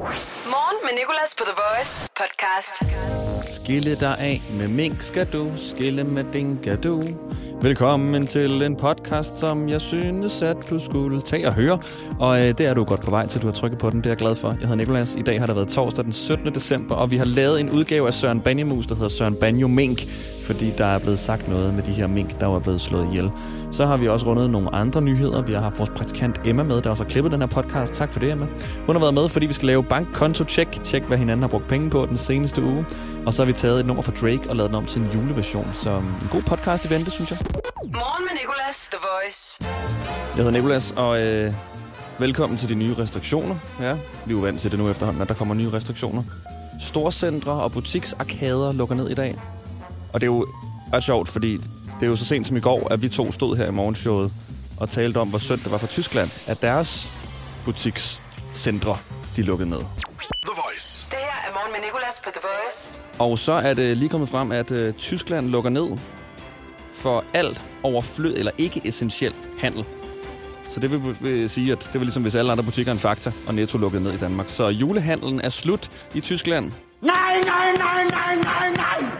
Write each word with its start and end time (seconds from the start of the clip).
Morgen 0.00 0.76
med 0.84 0.90
Nicolas 0.98 1.34
på 1.38 1.44
The 1.44 1.54
Voice 1.62 2.10
podcast. 2.20 2.72
Skille 3.54 3.94
dig 3.94 4.18
af 4.18 4.42
med 4.58 4.68
mink 4.68 5.02
skal 5.02 5.26
du, 5.32 5.52
skille 5.56 6.04
med 6.04 6.24
dinka 6.32 6.76
du. 6.76 7.02
Velkommen 7.62 8.26
til 8.26 8.62
en 8.62 8.76
podcast, 8.76 9.38
som 9.38 9.68
jeg 9.68 9.80
synes, 9.80 10.42
at 10.42 10.56
du 10.70 10.78
skulle 10.78 11.20
tage 11.22 11.46
og 11.46 11.54
høre. 11.54 11.78
Og 12.20 12.40
øh, 12.40 12.48
det 12.58 12.60
er 12.60 12.74
du 12.74 12.84
godt 12.84 13.00
på 13.04 13.10
vej 13.10 13.26
til, 13.26 13.42
du 13.42 13.46
har 13.46 13.54
trykket 13.54 13.78
på 13.78 13.90
den. 13.90 13.98
Det 13.98 14.06
er 14.06 14.10
jeg 14.10 14.16
glad 14.16 14.34
for. 14.34 14.48
Jeg 14.48 14.58
hedder 14.60 14.74
Nikolas. 14.74 15.14
I 15.14 15.22
dag 15.22 15.40
har 15.40 15.46
der 15.46 15.54
været 15.54 15.68
torsdag 15.68 16.04
den 16.04 16.12
17. 16.12 16.54
december, 16.54 16.94
og 16.94 17.10
vi 17.10 17.16
har 17.16 17.24
lavet 17.24 17.60
en 17.60 17.70
udgave 17.70 18.06
af 18.06 18.14
Søren 18.14 18.40
Banjemus, 18.40 18.86
der 18.86 18.94
hedder 18.94 19.08
Søren 19.08 19.36
Banjo 19.40 19.68
Mink. 19.68 19.98
Fordi 20.50 20.72
der 20.78 20.84
er 20.84 20.98
blevet 20.98 21.18
sagt 21.18 21.48
noget 21.48 21.74
med 21.74 21.82
de 21.82 21.92
her 21.92 22.06
mink, 22.06 22.40
der 22.40 22.46
var 22.46 22.58
blevet 22.58 22.80
slået 22.80 23.06
ihjel. 23.06 23.30
Så 23.72 23.86
har 23.86 23.96
vi 23.96 24.08
også 24.08 24.26
rundet 24.26 24.50
nogle 24.50 24.74
andre 24.74 25.02
nyheder. 25.02 25.42
Vi 25.42 25.52
har 25.52 25.60
haft 25.60 25.78
vores 25.78 25.90
praktikant 25.90 26.40
Emma 26.44 26.62
med, 26.62 26.82
der 26.82 26.90
også 26.90 27.02
har 27.02 27.10
klippet 27.10 27.32
den 27.32 27.40
her 27.40 27.46
podcast. 27.46 27.92
Tak 27.92 28.12
for 28.12 28.20
det, 28.20 28.32
Emma. 28.32 28.46
Hun 28.86 28.94
har 28.94 29.00
været 29.00 29.14
med, 29.14 29.28
fordi 29.28 29.46
vi 29.46 29.52
skal 29.52 29.66
lave 29.66 29.84
bankkonto-check. 29.84 30.82
Tjek, 30.84 31.02
hvad 31.02 31.18
hinanden 31.18 31.42
har 31.42 31.48
brugt 31.48 31.68
penge 31.68 31.90
på 31.90 32.06
den 32.06 32.18
seneste 32.18 32.62
uge. 32.62 32.86
Og 33.26 33.34
så 33.34 33.42
har 33.42 33.46
vi 33.46 33.52
taget 33.52 33.80
et 33.80 33.86
nummer 33.86 34.02
fra 34.02 34.12
Drake 34.20 34.50
og 34.50 34.56
lavet 34.56 34.70
den 34.70 34.76
om 34.76 34.86
til 34.86 35.00
en 35.00 35.08
juleversion. 35.14 35.70
Så 35.74 35.90
en 35.90 36.28
god 36.30 36.42
podcast 36.42 36.84
i 36.84 36.90
vente, 36.90 37.10
synes 37.10 37.30
jeg. 37.30 37.38
Morgen 37.84 38.24
med 38.24 38.40
Nicolas, 38.40 38.88
The 38.92 38.98
Voice. 39.00 39.58
Jeg 40.36 40.44
hedder 40.44 40.50
Nikolas, 40.50 40.94
og 40.96 41.22
øh, 41.22 41.52
velkommen 42.18 42.58
til 42.58 42.68
de 42.68 42.74
nye 42.74 42.94
restriktioner. 42.98 43.56
Ja, 43.80 43.92
vi 44.26 44.32
er 44.32 44.36
jo 44.36 44.38
vant 44.38 44.60
til 44.60 44.70
det 44.70 44.78
nu 44.78 44.88
efterhånden, 44.88 45.22
at 45.22 45.28
der 45.28 45.34
kommer 45.34 45.54
nye 45.54 45.70
restriktioner. 45.72 46.22
Storcentre 46.80 47.52
og 47.52 47.72
butiksarkader 47.72 48.72
lukker 48.72 48.94
ned 48.94 49.10
i 49.10 49.14
dag. 49.14 49.38
Og 50.12 50.20
det 50.20 50.26
er 50.26 50.32
jo 50.32 50.46
ret 50.92 51.02
sjovt, 51.02 51.28
fordi 51.28 51.56
det 52.00 52.06
er 52.06 52.06
jo 52.06 52.16
så 52.16 52.24
sent 52.24 52.46
som 52.46 52.56
i 52.56 52.60
går, 52.60 52.88
at 52.92 53.02
vi 53.02 53.08
to 53.08 53.32
stod 53.32 53.56
her 53.56 53.66
i 53.66 53.70
morgenshowet 53.70 54.32
og 54.80 54.88
talte 54.88 55.18
om, 55.18 55.28
hvor 55.28 55.38
synd 55.38 55.60
det 55.60 55.70
var 55.70 55.78
for 55.78 55.86
Tyskland, 55.86 56.30
at 56.46 56.62
deres 56.62 57.12
butikscentre, 57.64 58.98
de 59.36 59.42
lukkede 59.42 59.70
ned. 59.70 59.78
Det 59.78 61.18
her 61.18 61.48
er 61.48 61.52
Morgen 61.54 61.72
med 61.72 61.80
Nicolas 61.80 62.20
på 62.24 62.30
The 62.30 62.40
Voice. 62.42 63.00
Og 63.18 63.38
så 63.38 63.52
er 63.52 63.74
det 63.74 63.96
lige 63.96 64.08
kommet 64.08 64.28
frem, 64.28 64.52
at 64.52 64.70
øh, 64.70 64.94
Tyskland 64.94 65.48
lukker 65.48 65.70
ned 65.70 65.98
for 66.94 67.24
alt 67.34 67.62
overflød 67.82 68.36
eller 68.36 68.52
ikke 68.58 68.80
essentiel 68.84 69.32
handel. 69.58 69.84
Så 70.68 70.80
det 70.80 70.90
vil, 70.90 71.16
vil 71.20 71.50
sige, 71.50 71.72
at 71.72 71.90
det 71.92 71.94
var 71.94 72.04
ligesom 72.04 72.22
hvis 72.22 72.34
alle 72.34 72.52
andre 72.52 72.64
butikker 72.64 72.92
end 72.92 73.00
Fakta 73.00 73.32
og 73.46 73.54
Netto 73.54 73.78
lukkede 73.78 74.02
ned 74.02 74.12
i 74.12 74.18
Danmark. 74.18 74.48
Så 74.48 74.68
julehandelen 74.68 75.40
er 75.40 75.48
slut 75.48 75.90
i 76.14 76.20
Tyskland. 76.20 76.64
Nein, 76.64 77.12
nein, 77.44 77.74
nein, 77.78 78.06
nein, 78.06 78.38
nein, 78.38 78.72
nein! 78.72 79.19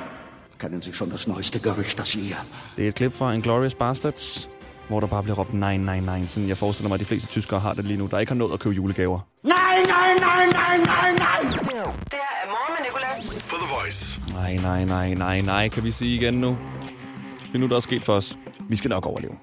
Kennen 0.60 0.82
Sie 0.82 0.92
schon 0.92 1.10
das 1.10 1.26
neueste 1.26 1.58
Gerücht, 1.58 1.98
das 1.98 2.12
hier? 2.12 2.36
Det 2.76 2.84
er 2.84 2.88
et 2.88 2.94
klip 2.94 3.12
fra 3.12 3.32
Inglourious 3.32 3.74
Bastards, 3.74 4.48
hvor 4.88 5.00
der 5.00 5.06
bare 5.06 5.22
bliver 5.22 5.36
råbt 5.36 5.54
nej, 5.54 5.76
nej, 5.76 6.00
nej. 6.00 6.26
Sådan 6.26 6.48
jeg 6.48 6.56
forestiller 6.56 6.88
mig, 6.88 6.94
at 6.94 7.00
de 7.00 7.04
fleste 7.04 7.28
tyskere 7.28 7.60
har 7.60 7.74
det 7.74 7.84
lige 7.84 7.96
nu, 7.96 8.06
der 8.06 8.18
ikke 8.18 8.32
har 8.32 8.36
nået 8.36 8.52
at 8.52 8.60
købe 8.60 8.74
julegaver. 8.74 9.18
Nein, 9.44 9.54
nein, 9.54 10.16
nein, 10.20 10.48
nein, 10.52 10.80
nein, 10.80 11.14
nein! 11.14 11.48
Det 11.48 11.72
her 11.74 11.82
er 12.42 12.46
Morgen 12.46 12.72
med 12.76 12.82
Nicolas. 12.86 14.20
Nej, 14.32 14.56
nej, 14.56 14.84
nej, 14.84 15.14
nej, 15.14 15.40
nej, 15.40 15.68
kan 15.68 15.84
vi 15.84 15.90
sige 15.90 16.14
igen 16.14 16.34
nu. 16.34 16.58
Det 17.46 17.54
er 17.54 17.58
nu, 17.58 17.66
der 17.66 17.76
er 17.76 17.80
sket 17.80 18.04
for 18.04 18.14
os. 18.14 18.36
Vi 18.68 18.76
skal 18.76 18.88
nok 18.88 19.06
overleve. 19.06 19.34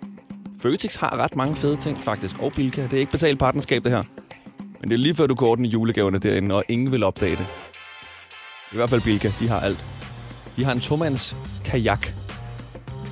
Føtex 0.61 0.95
har 0.95 1.17
ret 1.17 1.35
mange 1.35 1.55
fede 1.55 1.77
ting, 1.77 2.03
faktisk. 2.03 2.39
Og 2.39 2.53
Bilka. 2.55 2.83
Det 2.83 2.93
er 2.93 2.99
ikke 2.99 3.11
betalt 3.11 3.39
partnerskab, 3.39 3.83
det 3.83 3.91
her. 3.91 4.03
Men 4.79 4.89
det 4.89 4.93
er 4.93 4.99
lige 4.99 5.15
før, 5.15 5.27
du 5.27 5.35
går 5.35 5.47
ordne 5.47 5.67
julegaverne 5.67 6.19
derinde, 6.19 6.55
og 6.55 6.63
ingen 6.69 6.91
vil 6.91 7.03
opdage 7.03 7.35
det. 7.35 7.45
I 8.71 8.75
hvert 8.75 8.89
fald 8.89 9.01
Bilka. 9.01 9.31
De 9.39 9.47
har 9.47 9.59
alt. 9.59 9.97
Vi 10.58 10.63
har 10.63 10.72
en 10.72 10.80
tomands 10.80 11.36
kajak. 11.66 12.08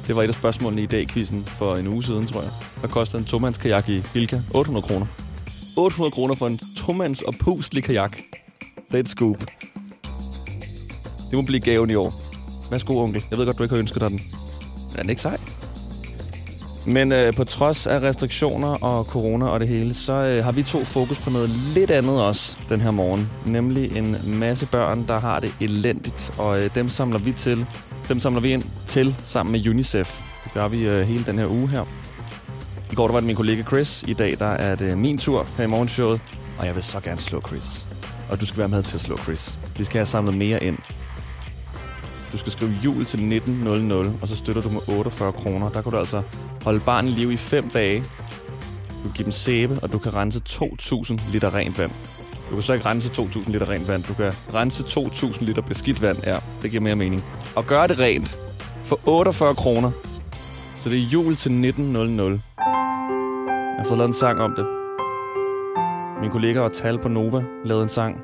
Det 0.08 0.16
var 0.16 0.24
et 0.24 0.28
af 0.28 0.34
spørgsmålene 0.34 0.84
i 0.84 0.86
dag 0.86 1.08
quizzen 1.08 1.46
for 1.46 1.76
en 1.76 1.88
uge 1.88 2.04
siden, 2.04 2.28
tror 2.28 2.42
jeg. 2.42 2.52
Hvad 2.80 2.90
koster 2.90 3.18
en 3.18 3.26
tomands 3.26 3.58
kajak 3.58 3.90
i 3.90 4.02
Bilka? 4.14 4.42
800 4.54 4.88
kroner. 4.88 5.06
800 5.78 6.12
kroner 6.12 6.36
for 6.36 6.48
en 6.48 6.60
tomands 6.78 7.22
og 7.22 7.34
puslig 7.40 7.84
kajak. 7.84 8.18
Det 8.92 8.96
er 8.96 9.00
et 9.00 9.10
scoop. 9.10 9.46
Det 11.30 11.34
må 11.34 11.42
blive 11.42 11.60
gaven 11.60 11.90
i 11.90 11.96
år. 11.96 12.14
Værsgo, 12.72 12.98
onkel. 12.98 13.24
Jeg 13.30 13.38
ved 13.38 13.46
godt, 13.46 13.58
du 13.58 13.64
ikke 13.64 13.76
har 13.76 13.80
ønsket 13.80 14.02
dig 14.02 14.10
den. 14.10 14.22
Men 14.90 14.98
er 14.98 15.02
den 15.02 15.10
ikke 15.10 15.22
sej? 15.22 15.38
Men 16.88 17.12
øh, 17.12 17.34
på 17.34 17.44
trods 17.44 17.88
af 17.88 18.00
restriktioner 18.00 18.84
og 18.84 19.06
corona 19.06 19.48
og 19.48 19.60
det 19.60 19.68
hele, 19.68 19.94
så 19.94 20.14
øh, 20.14 20.44
har 20.44 20.52
vi 20.52 20.64
to 20.64 20.84
fokus 20.84 21.20
på 21.20 21.30
noget 21.30 21.50
lidt 21.50 21.92
andet 21.92 22.22
også 22.22 22.58
den 22.70 22.82
her 22.82 22.92
morgen. 22.92 23.30
Nemlig 23.46 23.98
en 23.98 24.18
masse 24.26 24.66
børn, 24.66 25.08
der 25.08 25.20
har 25.20 25.40
det 25.40 25.54
elendigt, 25.62 26.32
og 26.38 26.62
øh, 26.62 26.70
dem 26.76 26.90
samler 26.90 27.20
vi 27.20 27.32
til. 27.32 27.66
Dem 28.08 28.20
samler 28.20 28.42
vi 28.42 28.52
ind 28.52 28.64
til 28.88 29.16
sammen 29.26 29.52
med 29.52 29.68
UNICEF. 29.68 30.22
Det 30.44 30.54
gør 30.54 30.68
vi 30.68 30.88
øh, 30.88 31.02
hele 31.02 31.24
den 31.26 31.40
her 31.40 31.48
uge 31.48 31.68
her. 31.68 31.86
I 32.92 32.96
går 32.96 33.08
der 33.08 33.12
var 33.12 33.20
det 33.20 33.28
min 33.28 33.36
kollega 33.36 33.64
Chris. 33.64 34.04
I 34.08 34.14
dag 34.14 34.36
der 34.40 34.46
er 34.46 34.76
det 34.76 34.98
min 34.98 35.18
tur 35.18 35.48
her 35.58 35.64
i 35.64 35.68
morgenshowet. 35.68 36.22
Og 36.60 36.66
jeg 36.66 36.76
vil 36.76 36.84
så 36.84 37.00
gerne 37.00 37.20
slå 37.20 37.42
Chris. 37.48 37.88
Og 38.30 38.42
du 38.42 38.46
skal 38.46 38.60
være 38.60 38.68
med 38.68 38.84
til 38.84 38.98
at 38.98 39.02
slå 39.02 39.18
Chris. 39.18 39.60
Vi 39.78 39.84
skal 39.84 39.98
have 39.98 40.06
samlet 40.06 40.38
mere 40.38 40.64
ind. 40.64 40.78
Du 42.32 42.38
skal 42.38 42.52
skrive 42.52 42.72
jul 42.86 43.06
til 43.06 43.20
1900, 43.36 44.14
og 44.22 44.28
så 44.28 44.36
støtter 44.36 44.62
du 44.62 44.70
med 44.70 44.82
48 44.88 45.32
kroner. 45.32 45.70
Der 45.70 45.82
kan 45.82 45.92
du 45.92 45.98
altså 45.98 46.22
holde 46.66 46.80
barnet 46.80 47.10
i 47.10 47.14
live 47.14 47.34
i 47.34 47.38
5 47.38 47.70
dage. 47.70 48.00
Du 48.00 49.02
kan 49.04 49.12
give 49.16 49.24
dem 49.24 49.32
sæbe, 49.32 49.80
og 49.84 49.92
du 49.92 49.98
kan 49.98 50.14
rense 50.14 50.42
2.000 50.50 51.32
liter 51.32 51.56
rent 51.56 51.78
vand. 51.78 51.92
Du 52.50 52.56
kan 52.56 52.62
så 52.62 52.74
ikke 52.74 52.86
rense 52.86 53.10
2.000 53.10 53.52
liter 53.52 53.70
rent 53.70 53.88
vand. 53.88 54.04
Du 54.04 54.14
kan 54.14 54.34
rense 54.54 54.84
2.000 54.84 55.46
liter 55.46 55.62
beskidt 55.62 56.02
vand. 56.02 56.18
Ja, 56.24 56.40
det 56.62 56.72
giver 56.72 56.84
mere 56.84 56.96
mening. 56.96 57.24
Og 57.56 57.66
gøre 57.66 57.88
det 57.88 58.00
rent 58.00 58.40
for 58.84 59.00
48 59.06 59.56
kroner. 59.56 59.92
Så 60.80 60.90
det 60.90 61.00
er 61.00 61.04
jul 61.04 61.36
til 61.36 61.52
1900. 61.52 62.42
Jeg 62.58 62.66
har 63.78 63.86
fået 63.88 63.98
lavet 63.98 64.10
en 64.10 64.14
sang 64.14 64.40
om 64.40 64.54
det. 64.56 64.66
Min 66.22 66.32
kollega 66.32 66.60
og 66.60 66.74
Tal 66.74 67.00
på 67.00 67.08
Nova 67.08 67.44
lavede 67.66 67.84
en 67.84 67.90
sang. 67.90 68.22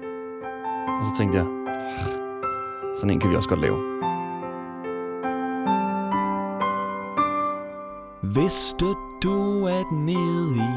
Og 0.99 1.05
så 1.05 1.17
tænkte 1.17 1.37
jeg, 1.37 1.45
ah, 1.45 2.95
sådan 2.95 3.09
en 3.09 3.19
kan 3.19 3.29
vi 3.29 3.35
også 3.35 3.49
godt 3.49 3.61
lave. 3.61 3.90
Vidste 8.35 8.85
du, 9.23 9.67
at 9.67 9.91
nede 9.91 10.55
i 10.55 10.71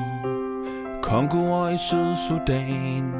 Kongo 1.02 1.52
og 1.52 1.74
i 1.74 1.78
Sydsudan 1.78 3.12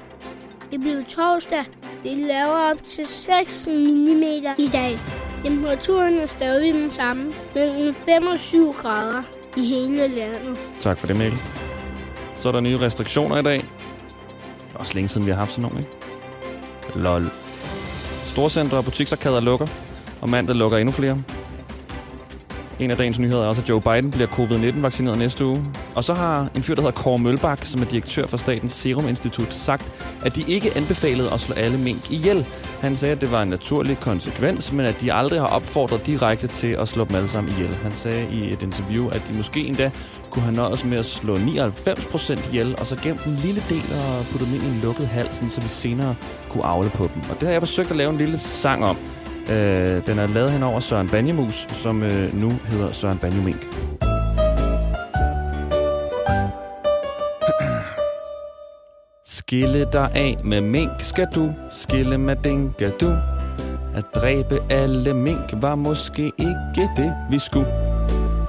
Det 0.70 0.80
blev 0.80 1.04
torsdag. 1.04 1.64
Det 2.04 2.18
laver 2.18 2.70
op 2.70 2.82
til 2.82 3.06
6 3.06 3.66
mm 3.70 4.22
i 4.58 4.68
dag. 4.72 4.98
Temperaturen 5.44 6.18
er 6.18 6.26
stadig 6.26 6.74
den 6.74 6.90
samme, 6.90 7.32
mellem 7.54 7.94
5 7.94 8.26
og 8.26 8.38
7 8.38 8.72
grader 8.72 9.22
i 9.56 9.60
hele 9.60 10.08
landet. 10.08 10.56
Tak 10.80 10.98
for 10.98 11.06
det, 11.06 11.16
Mikkel. 11.16 11.40
Så 12.34 12.48
er 12.48 12.52
der 12.52 12.60
nye 12.60 12.78
restriktioner 12.78 13.38
i 13.38 13.42
dag. 13.42 13.58
Det 13.58 14.74
er 14.74 14.78
også 14.78 14.94
længe 14.94 15.08
siden, 15.08 15.26
vi 15.26 15.30
har 15.30 15.38
haft 15.38 15.50
sådan 15.50 15.62
nogle, 15.62 15.78
ikke? 15.78 15.90
Lol. 16.98 17.30
Storcentre 18.24 18.76
og 18.76 18.84
butiksarkader 18.84 19.40
lukker, 19.40 19.66
og 20.20 20.28
mandag 20.28 20.56
lukker 20.56 20.78
endnu 20.78 20.92
flere. 20.92 21.22
En 22.80 22.90
af 22.90 22.96
dagens 22.96 23.18
nyheder 23.18 23.42
er 23.42 23.46
også, 23.46 23.62
at 23.62 23.68
Joe 23.68 23.80
Biden 23.80 24.10
bliver 24.10 24.26
covid-19-vaccineret 24.26 25.18
næste 25.18 25.46
uge. 25.46 25.64
Og 25.94 26.04
så 26.04 26.14
har 26.14 26.48
en 26.54 26.62
fyr, 26.62 26.74
der 26.74 26.82
hedder 26.82 27.02
Kåre 27.02 27.18
Mølbak, 27.18 27.64
som 27.64 27.82
er 27.82 27.86
direktør 27.86 28.26
for 28.26 28.36
Statens 28.36 28.72
Serum 28.72 29.08
Institut, 29.08 29.52
sagt, 29.54 29.84
at 30.22 30.36
de 30.36 30.44
ikke 30.48 30.76
anbefalede 30.76 31.32
at 31.32 31.40
slå 31.40 31.54
alle 31.54 31.78
mink 31.78 32.10
ihjel. 32.10 32.46
Han 32.80 32.96
sagde, 32.96 33.14
at 33.14 33.20
det 33.20 33.30
var 33.30 33.42
en 33.42 33.48
naturlig 33.48 34.00
konsekvens, 34.00 34.72
men 34.72 34.86
at 34.86 35.00
de 35.00 35.12
aldrig 35.12 35.40
har 35.40 35.46
opfordret 35.46 36.06
direkte 36.06 36.46
til 36.46 36.66
at 36.66 36.88
slå 36.88 37.04
dem 37.04 37.16
alle 37.16 37.28
sammen 37.28 37.52
ihjel. 37.52 37.74
Han 37.82 37.92
sagde 37.92 38.26
i 38.32 38.52
et 38.52 38.62
interview, 38.62 39.08
at 39.08 39.22
de 39.30 39.36
måske 39.36 39.60
endda 39.60 39.90
kunne 40.30 40.42
have 40.42 40.54
nøjes 40.54 40.84
med 40.84 40.98
at 40.98 41.06
slå 41.06 41.36
99% 41.36 42.48
ihjel, 42.48 42.74
og 42.78 42.86
så 42.86 42.96
gemt 42.96 43.24
en 43.24 43.36
lille 43.36 43.62
del 43.68 43.84
og 43.92 44.26
putte 44.30 44.46
dem 44.46 44.54
ind 44.54 44.62
i 44.62 44.66
en 44.66 44.80
lukket 44.82 45.06
hals, 45.06 45.52
så 45.52 45.60
vi 45.60 45.68
senere 45.68 46.14
kunne 46.48 46.64
afle 46.64 46.90
på 46.90 47.10
dem. 47.14 47.22
Og 47.30 47.40
det 47.40 47.42
har 47.42 47.50
jeg 47.50 47.62
forsøgt 47.62 47.90
at 47.90 47.96
lave 47.96 48.10
en 48.10 48.18
lille 48.18 48.38
sang 48.38 48.84
om. 48.84 48.96
Øh, 49.50 50.06
den 50.06 50.18
er 50.18 50.26
lavet 50.26 50.50
hen 50.50 50.62
over 50.62 50.80
Søren 50.80 51.08
Banjemus, 51.08 51.66
som 51.70 52.02
øh, 52.02 52.34
nu 52.34 52.52
hedder 52.68 52.92
Søren 52.92 53.18
Banjemink. 53.18 53.66
Skille 59.38 59.86
dig 59.92 60.10
af 60.14 60.36
med 60.44 60.60
mink 60.60 60.90
skal 60.98 61.26
du, 61.34 61.54
skille 61.70 62.18
med 62.18 62.36
dinka 62.44 62.90
du. 63.00 63.16
At 63.94 64.04
dræbe 64.14 64.58
alle 64.70 65.14
mink 65.14 65.54
var 65.54 65.74
måske 65.74 66.22
ikke 66.38 66.90
det, 66.96 67.14
vi 67.30 67.38
skulle. 67.38 67.72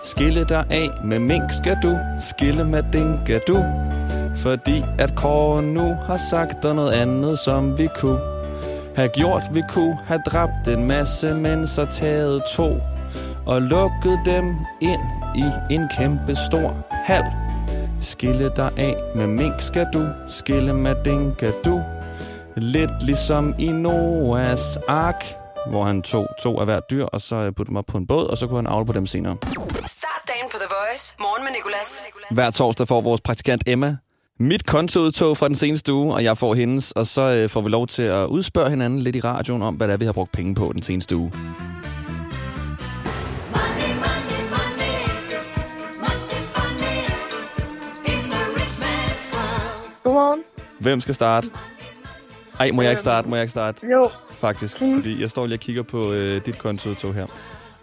Skille 0.03 0.45
dig 0.49 0.65
af 0.69 0.89
med 1.03 1.19
mink 1.19 1.51
skal 1.51 1.77
du, 1.83 1.97
skille 2.19 2.65
med 2.65 2.83
dinka 2.93 3.39
du. 3.47 3.63
Fordi 4.35 4.83
at 4.99 5.15
Kåre 5.15 5.63
nu 5.63 5.97
har 6.05 6.17
sagt 6.17 6.63
der 6.63 6.73
noget 6.73 6.91
andet, 6.91 7.39
som 7.39 7.77
vi 7.77 7.87
kunne 7.95 8.36
have 8.97 9.09
gjort. 9.09 9.43
Vi 9.51 9.61
kunne 9.69 9.97
have 10.05 10.21
dræbt 10.25 10.67
en 10.67 10.87
masse, 10.87 11.33
men 11.33 11.67
så 11.67 11.85
taget 11.85 12.43
to 12.55 12.79
og 13.45 13.61
lukket 13.61 14.19
dem 14.25 14.55
ind 14.81 15.01
i 15.35 15.73
en 15.73 15.89
kæmpe 15.97 16.35
stor 16.35 16.85
hal. 16.91 17.23
Skille 18.01 18.51
dig 18.55 18.71
af 18.77 18.95
med 19.15 19.27
mink 19.27 19.61
skal 19.61 19.87
du, 19.93 20.07
skille 20.29 20.73
med 20.73 20.95
dinka 21.05 21.51
du. 21.65 21.83
Lidt 22.55 23.03
ligesom 23.03 23.55
i 23.59 23.67
Noahs 23.67 24.77
ark, 24.87 25.25
hvor 25.69 25.83
han 25.83 26.01
tog 26.01 26.27
to 26.43 26.59
af 26.59 26.65
hvert 26.65 26.83
dyr, 26.89 27.05
og 27.05 27.21
så 27.21 27.45
puttede 27.45 27.67
dem 27.67 27.77
op 27.77 27.85
på 27.85 27.97
en 27.97 28.07
båd, 28.07 28.27
og 28.27 28.37
så 28.37 28.47
kunne 28.47 28.57
han 28.57 28.67
avle 28.67 28.85
på 28.85 28.93
dem 28.93 29.05
senere. 29.05 29.37
Start 29.87 30.21
dagen 30.27 30.49
på 30.51 30.57
The 30.57 30.67
Voice. 30.69 31.15
Morgen 31.19 31.43
med 31.43 31.51
Nicolas. 31.51 32.05
Hver 32.31 32.51
torsdag 32.51 32.87
får 32.87 33.01
vores 33.01 33.21
praktikant 33.21 33.63
Emma 33.67 33.97
mit 34.39 34.65
kontoudtog 34.65 35.37
fra 35.37 35.47
den 35.47 35.55
seneste 35.55 35.93
uge, 35.93 36.13
og 36.13 36.23
jeg 36.23 36.37
får 36.37 36.53
hendes, 36.55 36.91
og 36.91 37.07
så 37.07 37.21
øh, 37.21 37.49
får 37.49 37.61
vi 37.61 37.69
lov 37.69 37.87
til 37.87 38.03
at 38.03 38.25
udspørge 38.25 38.69
hinanden 38.69 38.99
lidt 38.99 39.15
i 39.15 39.19
radioen 39.19 39.61
om, 39.61 39.75
hvad 39.75 39.87
det 39.87 39.93
er, 39.93 39.97
vi 39.97 40.05
har 40.05 40.11
brugt 40.11 40.31
penge 40.31 40.55
på 40.55 40.71
den 40.73 40.81
seneste 40.83 41.15
uge. 41.15 41.31
Money, 41.35 41.49
money, 43.95 44.41
money 44.49 45.07
must 45.99 46.29
be 46.29 46.35
funny 46.55 46.97
in 48.05 48.19
the 48.31 48.43
rich 48.55 48.79
man's 48.81 49.35
world. 49.35 49.91
Godmorgen. 50.03 50.39
Hvem 50.79 50.99
skal 50.99 51.15
starte? 51.15 51.49
Ej, 52.59 52.71
må 52.71 52.81
jeg 52.81 52.91
ikke 52.91 52.99
starte? 52.99 53.29
Må 53.29 53.35
jeg 53.35 53.43
ikke 53.43 53.51
starte? 53.51 53.87
Jo, 53.91 54.09
Faktisk, 54.31 54.77
Please. 54.77 54.95
fordi 54.95 55.21
jeg 55.21 55.29
står 55.29 55.45
lige 55.45 55.55
og 55.55 55.59
kigger 55.59 55.83
på 55.83 56.11
øh, 56.11 56.41
dit 56.45 56.57
kontoudtog 56.57 57.13
her. 57.13 57.25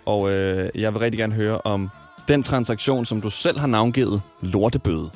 Og 0.07 0.31
øh, 0.31 0.69
jeg 0.75 0.93
vil 0.95 1.01
rigtig 1.01 1.19
gerne 1.19 1.35
høre 1.35 1.61
om 1.65 1.91
den 2.29 2.43
transaktion, 2.43 3.05
som 3.05 3.21
du 3.21 3.31
selv 3.31 3.59
har 3.59 3.67
navngivet 3.67 4.23
lortebøde. 4.43 5.11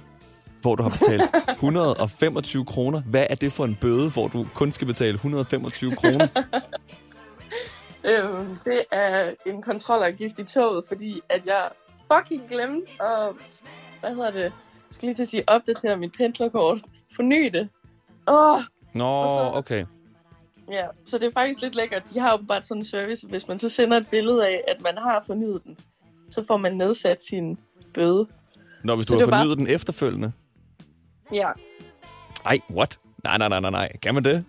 Hvor 0.63 0.75
du 0.75 0.83
har 0.83 0.91
betalt 0.91 1.23
125 1.57 2.65
kroner. 2.65 3.01
Hvad 3.03 3.27
er 3.31 3.35
det 3.35 3.53
for 3.53 3.65
en 3.65 3.79
bøde, 3.81 4.11
hvor 4.11 4.29
du 4.29 4.47
kun 4.55 4.73
skal 4.73 4.87
betale 4.87 5.15
125 5.15 5.97
kroner? 5.97 6.27
øh, 8.05 8.47
det 8.65 8.85
er 8.93 9.31
en 9.47 9.63
kontrolafgift 9.63 10.39
i 10.39 10.45
toget, 10.45 10.85
fordi 10.89 11.21
at 11.29 11.43
jeg 11.47 11.69
fucking 12.13 12.49
glemte 12.49 12.87
at, 13.03 13.33
hvad 14.01 14.11
hedder 14.11 14.31
det, 14.31 14.41
jeg 14.43 14.53
skal 14.91 15.07
lige 15.07 15.15
til 15.17 15.23
at 15.23 15.29
sige, 15.29 15.45
opdatere 15.47 15.97
mit 15.97 16.13
pendlerkort. 16.17 16.79
Forny 17.17 17.45
det. 17.53 17.69
Åh, 18.29 18.61
Nå, 18.95 19.27
så- 19.29 19.51
okay. 19.55 19.85
ja. 20.71 20.87
Så 21.07 21.19
det 21.19 21.27
er 21.27 21.33
faktisk 21.33 21.61
lidt 21.61 21.75
lækkert. 21.75 22.03
De 22.15 22.19
har 22.21 22.31
jo 22.31 22.37
bare 22.49 22.63
sådan 22.63 22.81
en 22.81 22.85
service, 22.85 23.27
hvis 23.27 23.49
man 23.49 23.59
så 23.59 23.69
sender 23.69 23.97
et 23.97 24.07
billede 24.11 24.47
af, 24.49 24.61
at 24.69 24.83
man 24.83 24.97
har 24.99 25.23
fornyet 25.27 25.61
den, 25.65 25.79
så 26.31 26.45
får 26.47 26.57
man 26.57 26.77
nedsat 26.77 27.23
sin 27.31 27.59
bøde. 27.95 28.27
Nå, 28.85 28.95
hvis 28.97 29.07
du 29.07 29.13
Så 29.13 29.19
har 29.19 29.27
var 29.27 29.31
bare- 29.31 29.41
fornyet 29.41 29.59
den 29.59 29.67
efterfølgende. 29.75 30.33
Ja. 31.35 31.49
Ej, 32.45 32.61
what? 32.71 32.99
Nej, 33.25 33.39
nej, 33.39 33.49
nej, 33.49 33.61
nej, 33.61 33.71
nej. 33.71 33.97
Kan 34.03 34.15
man 34.15 34.25
det? 34.25 34.45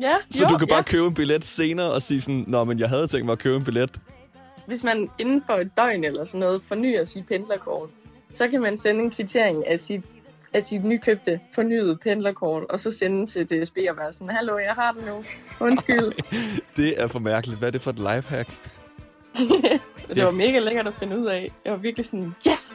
Ja, 0.00 0.14
Så 0.30 0.42
jo, 0.42 0.48
du 0.48 0.58
kan 0.58 0.68
bare 0.68 0.76
ja. 0.76 0.82
købe 0.82 1.06
en 1.06 1.14
billet 1.14 1.44
senere 1.44 1.92
og 1.92 2.02
sige 2.02 2.20
sådan, 2.20 2.44
Nå, 2.48 2.64
men 2.64 2.78
jeg 2.78 2.88
havde 2.88 3.06
tænkt 3.06 3.26
mig 3.26 3.32
at 3.32 3.38
købe 3.38 3.56
en 3.56 3.64
billet. 3.64 4.00
Hvis 4.66 4.82
man 4.82 5.10
inden 5.18 5.42
for 5.46 5.52
et 5.52 5.70
døgn 5.76 6.04
eller 6.04 6.24
sådan 6.24 6.40
noget 6.40 6.62
fornyer 6.68 7.04
sit 7.04 7.26
pendlerkort, 7.26 7.88
så 8.34 8.48
kan 8.48 8.60
man 8.60 8.76
sende 8.76 9.00
en 9.00 9.10
kvittering 9.10 9.66
af 9.66 9.78
sit, 9.78 10.04
af 10.52 10.62
sit 10.64 10.84
nykøbte 10.84 11.40
fornyede 11.54 11.96
pendlerkort, 11.96 12.62
og 12.70 12.80
så 12.80 12.90
sende 12.90 13.16
den 13.18 13.26
til 13.26 13.46
DSB 13.46 13.76
og 13.90 13.96
være 13.96 14.12
sådan, 14.12 14.30
hallo, 14.30 14.58
jeg 14.58 14.72
har 14.74 14.92
den 14.92 15.04
nu. 15.04 15.24
Undskyld. 15.60 16.12
Det 16.76 17.02
er 17.02 17.06
for 17.06 17.18
mærkeligt. 17.18 17.58
Hvad 17.58 17.68
er 17.68 17.72
det 17.72 17.82
for 17.82 17.90
et 17.90 17.98
lifehack? 17.98 18.48
det 20.14 20.24
var 20.24 20.30
mega 20.30 20.58
lækkert 20.58 20.86
at 20.86 20.94
finde 20.94 21.18
ud 21.18 21.26
af. 21.26 21.52
Jeg 21.64 21.72
var 21.72 21.78
virkelig 21.78 22.06
sådan, 22.06 22.34
yes! 22.48 22.74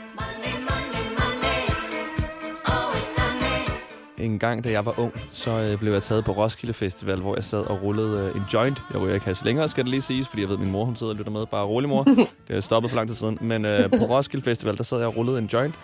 En 4.18 4.40
gang, 4.40 4.64
da 4.64 4.72
jeg 4.72 4.86
var 4.86 5.00
ung, 5.00 5.14
så 5.34 5.52
øh, 5.52 5.80
blev 5.80 5.94
jeg 5.94 6.04
taget 6.04 6.26
på 6.26 6.32
Roskilde 6.32 6.74
Festival, 6.74 7.20
hvor 7.20 7.36
jeg 7.36 7.44
sad 7.44 7.60
og 7.60 7.84
rullede 7.84 8.30
øh, 8.30 8.36
en 8.36 8.44
joint. 8.54 8.84
Jeg 8.94 9.02
ryger 9.02 9.14
ikke 9.14 9.26
hash 9.26 9.46
længere, 9.46 9.70
skal 9.70 9.84
det 9.84 9.92
lige 9.92 10.02
siges, 10.02 10.28
fordi 10.28 10.42
jeg 10.42 10.50
ved, 10.50 10.56
at 10.56 10.62
min 10.62 10.72
mor 10.72 10.86
hun 10.86 10.96
sidder 10.96 11.12
og 11.14 11.18
lytter 11.18 11.32
med. 11.32 11.46
Bare 11.46 11.66
rolig, 11.66 11.90
mor. 11.90 12.04
Det 12.48 12.56
er 12.56 12.60
stoppet 12.60 12.92
for 12.92 12.96
lang 12.96 13.10
tid 13.10 13.16
siden. 13.16 13.38
Men 13.42 13.66
øh, 13.66 13.90
på 13.90 14.06
Roskilde 14.06 14.46
Festival, 14.46 14.78
der 14.78 14.84
sad 14.84 14.98
jeg 14.98 15.08
og 15.08 15.18
rullede 15.18 15.38
en 15.38 15.46
joint. 15.54 15.76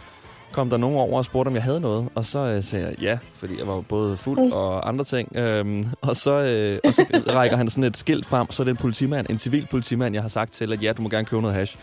Kom 0.52 0.70
der 0.70 0.78
nogen 0.78 0.98
over 0.98 1.18
og 1.18 1.26
spurgte, 1.26 1.48
om 1.48 1.56
jeg 1.56 1.64
havde 1.64 1.80
noget. 1.82 2.10
Og 2.16 2.26
så 2.26 2.40
øh, 2.40 2.64
sagde 2.64 2.86
jeg 2.86 3.00
ja, 3.02 3.18
fordi 3.34 3.60
jeg 3.60 3.68
var 3.68 3.82
både 3.82 4.18
fuld 4.18 4.52
og 4.52 4.88
andre 4.88 5.06
ting. 5.06 5.36
Øhm, 5.36 5.84
og, 6.02 6.16
så, 6.16 6.32
øh, 6.32 6.80
og 6.84 6.94
så 6.94 7.06
rækker 7.28 7.58
han 7.58 7.70
sådan 7.70 7.84
et 7.84 7.98
skilt 7.98 8.26
frem, 8.26 8.52
så 8.52 8.64
er 8.64 8.66
det 8.66 8.72
en 8.72 8.78
politimand, 8.78 9.28
en 9.30 9.38
civil 9.38 9.68
politimand, 9.72 10.14
jeg 10.14 10.22
har 10.24 10.30
sagt 10.30 10.54
til, 10.54 10.74
at 10.74 10.84
ja, 10.84 10.94
du 10.94 11.02
må 11.02 11.10
gerne 11.10 11.26
købe 11.26 11.42
noget 11.42 11.58
hash. 11.58 11.78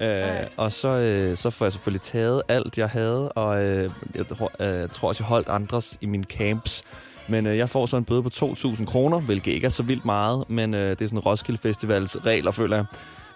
Øh, 0.00 0.46
og 0.56 0.72
så, 0.72 0.88
øh, 0.88 1.36
så 1.36 1.50
får 1.50 1.64
jeg 1.64 1.72
selvfølgelig 1.72 2.00
taget 2.00 2.42
alt, 2.48 2.78
jeg 2.78 2.88
havde, 2.88 3.28
og 3.28 3.64
øh, 3.64 3.90
jeg 4.14 4.26
tror, 4.26 4.52
øh, 4.60 4.80
jeg 4.80 4.90
tror 4.90 5.08
også, 5.08 5.22
jeg 5.22 5.28
holdt 5.28 5.48
andres 5.48 5.98
i 6.00 6.06
mine 6.06 6.24
camps. 6.24 6.82
Men 7.28 7.46
øh, 7.46 7.56
jeg 7.56 7.68
får 7.68 7.86
så 7.86 7.96
en 7.96 8.04
bøde 8.04 8.22
på 8.22 8.30
2.000 8.34 8.84
kroner, 8.84 9.20
hvilket 9.20 9.52
ikke 9.52 9.64
er 9.64 9.70
så 9.70 9.82
vildt 9.82 10.04
meget, 10.04 10.44
men 10.48 10.74
øh, 10.74 10.90
det 10.90 11.02
er 11.02 11.06
sådan 11.06 11.18
Roskilde 11.18 11.60
Festivals 11.60 12.26
regler, 12.26 12.50
føler 12.50 12.76
jeg. 12.76 12.86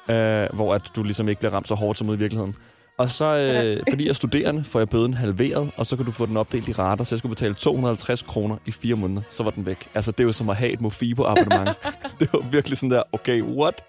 Øh, 0.08 0.56
hvor 0.56 0.74
at 0.74 0.82
du 0.96 1.02
ligesom 1.02 1.28
ikke 1.28 1.38
bliver 1.38 1.52
ramt 1.52 1.68
så 1.68 1.74
hårdt 1.74 1.98
som 1.98 2.08
ude 2.08 2.16
i 2.16 2.18
virkeligheden. 2.18 2.54
Og 2.98 3.10
så, 3.10 3.24
øh, 3.24 3.82
fordi 3.92 4.04
jeg 4.04 4.10
er 4.10 4.14
studerende, 4.14 4.64
får 4.64 4.80
jeg 4.80 4.88
bøden 4.88 5.14
halveret, 5.14 5.70
og 5.76 5.86
så 5.86 5.96
kan 5.96 6.06
du 6.06 6.12
få 6.12 6.26
den 6.26 6.36
opdelt 6.36 6.68
i 6.68 6.72
rater, 6.72 7.04
så 7.04 7.14
jeg 7.14 7.18
skulle 7.18 7.34
betale 7.34 7.54
250 7.54 8.22
kroner 8.22 8.56
i 8.66 8.70
fire 8.70 8.94
måneder, 8.94 9.22
så 9.30 9.42
var 9.42 9.50
den 9.50 9.66
væk. 9.66 9.88
Altså, 9.94 10.10
det 10.10 10.20
er 10.20 10.24
jo 10.24 10.32
som 10.32 10.50
at 10.50 10.56
have 10.56 10.72
et 10.72 10.80
Mofibo-abonnement. 10.80 11.70
det 12.20 12.28
var 12.32 12.50
virkelig 12.50 12.78
sådan 12.78 12.90
der, 12.90 13.02
okay, 13.12 13.42
what? 13.42 13.84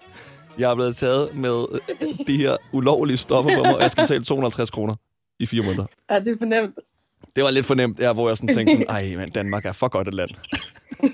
Jeg 0.58 0.70
er 0.70 0.74
blevet 0.74 0.96
taget 0.96 1.34
med 1.34 1.66
øh, 1.72 2.08
de 2.26 2.36
her 2.36 2.56
ulovlige 2.72 3.16
stoffer 3.16 3.56
på 3.56 3.62
mig, 3.62 3.76
og 3.76 3.82
jeg 3.82 3.90
skal 3.90 4.04
betale 4.04 4.24
250 4.24 4.70
kroner 4.70 4.94
i 5.40 5.46
fire 5.46 5.62
måneder. 5.62 5.86
Ja, 6.10 6.18
det 6.18 6.28
er 6.28 6.38
fornemt. 6.38 6.74
Det 7.36 7.44
var 7.44 7.50
lidt 7.50 7.66
fornemt, 7.66 8.00
ja, 8.00 8.12
hvor 8.12 8.28
jeg 8.28 8.36
sådan 8.36 8.54
tænkte 8.54 8.72
sådan, 8.72 8.86
ej, 8.88 9.16
man, 9.16 9.28
Danmark 9.28 9.66
er 9.66 9.72
for 9.72 9.88
godt 9.88 10.08
et 10.08 10.14
land. 10.14 10.28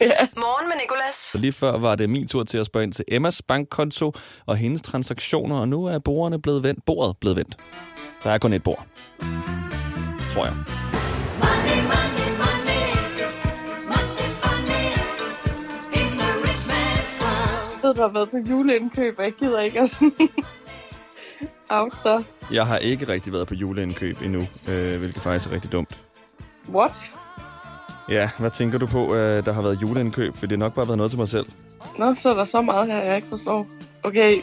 ja. 0.00 0.10
Morgen 0.36 0.68
med 0.68 0.76
Nicolas. 0.82 1.14
Så 1.14 1.38
lige 1.38 1.52
før 1.52 1.78
var 1.78 1.94
det 1.94 2.10
min 2.10 2.28
tur 2.28 2.44
til 2.44 2.58
at 2.58 2.66
spørge 2.66 2.84
ind 2.84 2.92
til 2.92 3.04
Emmas 3.08 3.42
bankkonto 3.42 4.12
og 4.46 4.56
hendes 4.56 4.82
transaktioner, 4.82 5.56
og 5.56 5.68
nu 5.68 5.84
er 5.84 5.98
bordene 5.98 6.42
blevet 6.42 6.62
vendt. 6.62 6.84
Bordet 6.84 7.16
blevet 7.20 7.36
vendt. 7.36 7.56
Der 8.24 8.30
er 8.30 8.38
kun 8.38 8.52
et 8.52 8.62
bord. 8.62 8.86
Tror 10.30 10.44
jeg. 10.44 10.81
Ved, 17.92 17.96
du 17.96 18.02
har 18.02 18.08
været 18.08 18.30
på 18.30 18.36
juleindkøb, 18.36 19.18
og 19.18 19.24
jeg 19.24 19.32
gider 19.32 19.60
ikke 19.60 19.80
at 19.80 19.90
sådan... 19.90 20.12
out 21.70 21.92
dig. 22.04 22.24
Jeg 22.52 22.66
har 22.66 22.78
ikke 22.78 23.08
rigtig 23.08 23.32
været 23.32 23.46
på 23.46 23.54
juleindkøb 23.54 24.22
endnu, 24.22 24.46
øh, 24.68 24.98
hvilket 24.98 25.22
faktisk 25.22 25.50
er 25.50 25.52
rigtig 25.52 25.72
dumt. 25.72 26.00
What? 26.68 27.12
Ja, 28.08 28.30
hvad 28.38 28.50
tænker 28.50 28.78
du 28.78 28.86
på, 28.86 29.14
øh, 29.14 29.44
der 29.44 29.52
har 29.52 29.62
været 29.62 29.82
juleindkøb? 29.82 30.34
For 30.36 30.46
det 30.46 30.58
har 30.58 30.66
nok 30.66 30.74
bare 30.74 30.86
været 30.88 30.96
noget 30.96 31.10
til 31.10 31.18
mig 31.18 31.28
selv. 31.28 31.46
Nå, 31.98 32.14
så 32.14 32.30
er 32.30 32.34
der 32.34 32.44
så 32.44 32.62
meget 32.62 32.86
her, 32.86 32.98
jeg 32.98 33.16
ikke 33.16 33.28
forstår. 33.28 33.66
Okay, 34.02 34.42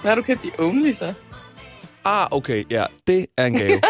hvad 0.00 0.10
har 0.10 0.14
du 0.14 0.22
købt 0.22 0.44
i 0.44 0.50
Only 0.58 0.92
så? 0.92 1.14
Ah, 2.04 2.28
okay, 2.30 2.64
ja, 2.70 2.84
det 3.06 3.26
er 3.36 3.46
en 3.46 3.54
gave. 3.54 3.80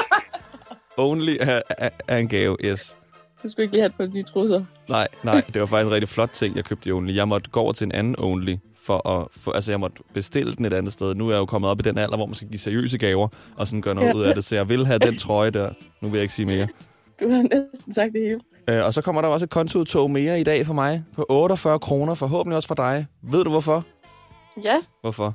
Only 0.98 1.36
er, 1.40 1.62
er, 1.68 1.88
er 2.08 2.18
en 2.18 2.28
gave, 2.28 2.56
yes. 2.64 2.96
Du 3.46 3.50
skulle 3.50 3.64
ikke 3.64 3.72
lige 3.74 3.80
have 3.80 3.86
et 3.86 3.94
par 3.94 4.06
nye 4.06 4.22
trusser. 4.22 4.64
Nej, 4.88 5.08
nej, 5.24 5.42
det 5.54 5.60
var 5.60 5.66
faktisk 5.66 5.86
en 5.86 5.92
rigtig 5.92 6.08
flot 6.08 6.30
ting, 6.30 6.56
jeg 6.56 6.64
købte 6.64 6.88
i 6.88 6.92
Only. 6.92 7.14
Jeg 7.14 7.28
måtte 7.28 7.50
gå 7.50 7.60
over 7.60 7.72
til 7.72 7.84
en 7.84 7.92
anden 7.92 8.14
Only, 8.18 8.56
for 8.86 9.08
at 9.08 9.26
få, 9.32 9.50
altså 9.50 9.72
jeg 9.72 9.80
måtte 9.80 10.02
bestille 10.14 10.52
den 10.52 10.64
et 10.64 10.72
andet 10.72 10.92
sted. 10.92 11.14
Nu 11.14 11.28
er 11.28 11.32
jeg 11.32 11.38
jo 11.38 11.44
kommet 11.44 11.70
op 11.70 11.80
i 11.80 11.82
den 11.82 11.98
alder, 11.98 12.16
hvor 12.16 12.26
man 12.26 12.34
skal 12.34 12.48
give 12.48 12.58
seriøse 12.58 12.98
gaver, 12.98 13.28
og 13.56 13.66
sådan 13.66 13.80
gøre 13.80 13.94
noget 13.94 14.08
Ja. 14.08 14.14
ud 14.14 14.22
af 14.22 14.34
det. 14.34 14.44
Så 14.44 14.54
jeg 14.54 14.68
vil 14.68 14.86
have 14.86 14.98
den 14.98 15.18
trøje 15.18 15.50
der. 15.50 15.70
Nu 16.00 16.08
vil 16.08 16.18
jeg 16.18 16.22
ikke 16.22 16.34
sige 16.34 16.46
mere. 16.46 16.68
Du 17.20 17.30
har 17.30 17.42
næsten 17.42 17.92
sagt 17.92 18.12
det 18.12 18.20
hele. 18.22 18.40
Øh, 18.78 18.84
og 18.84 18.94
så 18.94 19.02
kommer 19.02 19.22
der 19.22 19.28
også 19.28 19.44
et 19.44 19.50
kontoudtog 19.50 20.10
mere 20.10 20.40
i 20.40 20.44
dag 20.44 20.66
for 20.66 20.74
mig, 20.74 21.04
på 21.14 21.26
48 21.28 21.78
kroner, 21.78 22.14
forhåbentlig 22.14 22.56
også 22.56 22.66
for 22.68 22.74
dig. 22.74 23.06
Ved 23.22 23.44
du 23.44 23.50
hvorfor? 23.50 23.84
Ja, 24.64 24.76
Hvorfor? 25.00 25.34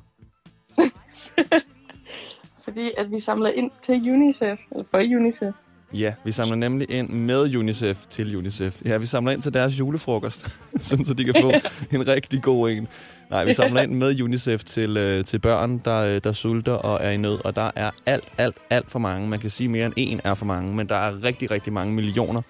fordi 2.63 2.91
at 2.97 3.11
vi 3.11 3.19
samler 3.19 3.49
ind 3.55 3.71
til 3.81 4.11
UNICEF, 4.11 4.59
eller 4.71 4.83
for 4.91 4.97
UNICEF. 4.97 5.55
Ja, 5.93 6.13
vi 6.23 6.31
samler 6.31 6.55
nemlig 6.55 6.91
ind 6.91 7.09
med 7.09 7.55
UNICEF 7.55 7.97
til 8.09 8.35
UNICEF. 8.35 8.81
Ja, 8.85 8.97
vi 8.97 9.05
samler 9.05 9.31
ind 9.31 9.41
til 9.41 9.53
deres 9.53 9.79
julefrokost, 9.79 10.47
sådan 10.87 11.05
så 11.05 11.13
de 11.13 11.23
kan 11.23 11.35
få 11.41 11.51
en 11.95 12.07
rigtig 12.07 12.41
god 12.41 12.69
en. 12.69 12.87
Nej, 13.29 13.45
vi 13.45 13.53
samler 13.53 13.81
ind 13.81 13.91
med 13.91 14.21
UNICEF 14.21 14.63
til, 14.63 14.97
øh, 14.97 15.25
til 15.25 15.39
børn, 15.39 15.81
der, 15.85 15.97
øh, 16.01 16.21
der 16.23 16.31
sulter 16.31 16.71
og 16.71 16.99
er 17.03 17.09
i 17.09 17.17
nød. 17.17 17.45
Og 17.45 17.55
der 17.55 17.71
er 17.75 17.91
alt, 18.05 18.23
alt, 18.37 18.55
alt 18.69 18.91
for 18.91 18.99
mange. 18.99 19.27
Man 19.27 19.39
kan 19.39 19.49
sige 19.49 19.69
mere 19.69 19.85
end 19.85 19.93
en 19.97 20.21
er 20.23 20.33
for 20.33 20.45
mange, 20.45 20.75
men 20.75 20.89
der 20.89 20.95
er 20.95 21.23
rigtig, 21.23 21.51
rigtig 21.51 21.73
mange 21.73 21.93
millioner 21.93 22.41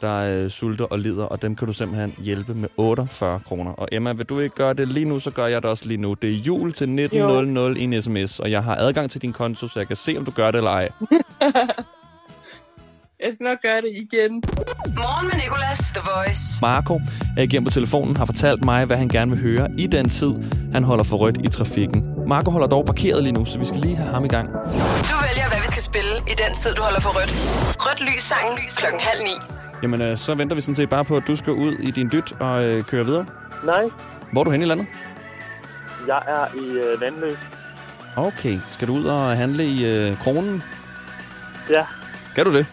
der 0.00 0.44
øh, 0.44 0.50
sulter 0.50 0.84
og 0.84 0.98
lider, 0.98 1.24
og 1.24 1.42
dem 1.42 1.56
kan 1.56 1.66
du 1.66 1.72
simpelthen 1.72 2.14
hjælpe 2.18 2.54
med 2.54 2.68
48 2.76 3.40
kroner. 3.40 3.70
Og 3.70 3.88
Emma, 3.92 4.12
vil 4.12 4.26
du 4.26 4.40
ikke 4.40 4.54
gøre 4.54 4.74
det 4.74 4.88
lige 4.88 5.08
nu, 5.08 5.20
så 5.20 5.30
gør 5.30 5.46
jeg 5.46 5.62
det 5.62 5.70
også 5.70 5.86
lige 5.86 6.00
nu. 6.00 6.14
Det 6.14 6.30
er 6.30 6.34
jul 6.34 6.72
til 6.72 6.88
1900 6.88 7.78
i 7.78 7.82
en 7.84 8.02
sms, 8.02 8.40
og 8.40 8.50
jeg 8.50 8.64
har 8.64 8.76
adgang 8.76 9.10
til 9.10 9.22
din 9.22 9.32
konto, 9.32 9.68
så 9.68 9.80
jeg 9.80 9.86
kan 9.86 9.96
se, 9.96 10.14
om 10.18 10.24
du 10.24 10.30
gør 10.30 10.50
det 10.50 10.58
eller 10.58 10.70
ej. 10.70 10.88
Jeg 13.24 13.32
skal 13.32 13.44
nok 13.44 13.58
gøre 13.62 13.80
det 13.80 13.90
igen. 13.94 14.32
Morgen 15.02 15.26
med 15.26 15.34
Nicolas, 15.42 15.78
The 15.78 16.00
Voice. 16.14 16.42
Marco 16.62 17.00
er 17.36 17.42
igennem 17.42 17.64
på 17.64 17.70
telefonen 17.70 18.16
har 18.16 18.24
fortalt 18.24 18.64
mig, 18.64 18.84
hvad 18.84 18.96
han 18.96 19.08
gerne 19.08 19.30
vil 19.30 19.40
høre 19.40 19.68
i 19.78 19.86
den 19.86 20.08
tid, 20.08 20.32
han 20.72 20.84
holder 20.84 21.04
for 21.04 21.16
rødt 21.16 21.38
i 21.44 21.48
trafikken. 21.48 22.28
Marco 22.28 22.50
holder 22.50 22.66
dog 22.66 22.86
parkeret 22.86 23.22
lige 23.22 23.32
nu, 23.32 23.44
så 23.44 23.58
vi 23.58 23.64
skal 23.64 23.80
lige 23.80 23.96
have 23.96 24.10
ham 24.14 24.24
i 24.24 24.28
gang. 24.28 24.48
Du 24.52 25.16
vælger, 25.26 25.48
hvad 25.48 25.60
vi 25.60 25.66
skal 25.66 25.82
spille 25.82 26.10
i 26.26 26.34
den 26.46 26.54
tid, 26.54 26.74
du 26.74 26.82
holder 26.82 27.00
for 27.00 27.10
rødt. 27.10 27.32
Rødt 27.86 28.00
lys 28.00 28.22
sangen 28.22 28.58
klokken 28.76 29.00
halv 29.00 29.22
ni. 29.24 29.34
Jamen, 29.82 30.00
øh, 30.02 30.16
så 30.16 30.34
venter 30.34 30.54
vi 30.56 30.60
sådan 30.60 30.74
set 30.74 30.88
bare 30.90 31.04
på, 31.04 31.16
at 31.16 31.22
du 31.26 31.36
skal 31.36 31.52
ud 31.52 31.72
i 31.72 31.90
din 31.90 32.08
dyt 32.12 32.32
og 32.40 32.64
øh, 32.64 32.84
køre 32.84 33.04
videre. 33.04 33.26
Nej, 33.64 33.84
Hvor 34.32 34.40
er 34.40 34.44
du 34.44 34.50
henne 34.50 34.66
i 34.66 34.68
landet? 34.68 34.86
jeg 36.06 36.22
er 36.26 36.46
i 36.62 36.66
øh, 36.76 37.00
Vandløs. 37.00 37.38
Okay, 38.16 38.58
skal 38.68 38.88
du 38.88 38.94
ud 38.94 39.04
og 39.04 39.36
handle 39.36 39.64
i 39.64 39.86
øh, 39.86 40.18
kronen? 40.18 40.62
Ja. 41.70 41.84
Skal 42.30 42.44
du 42.44 42.54
det? 42.56 42.66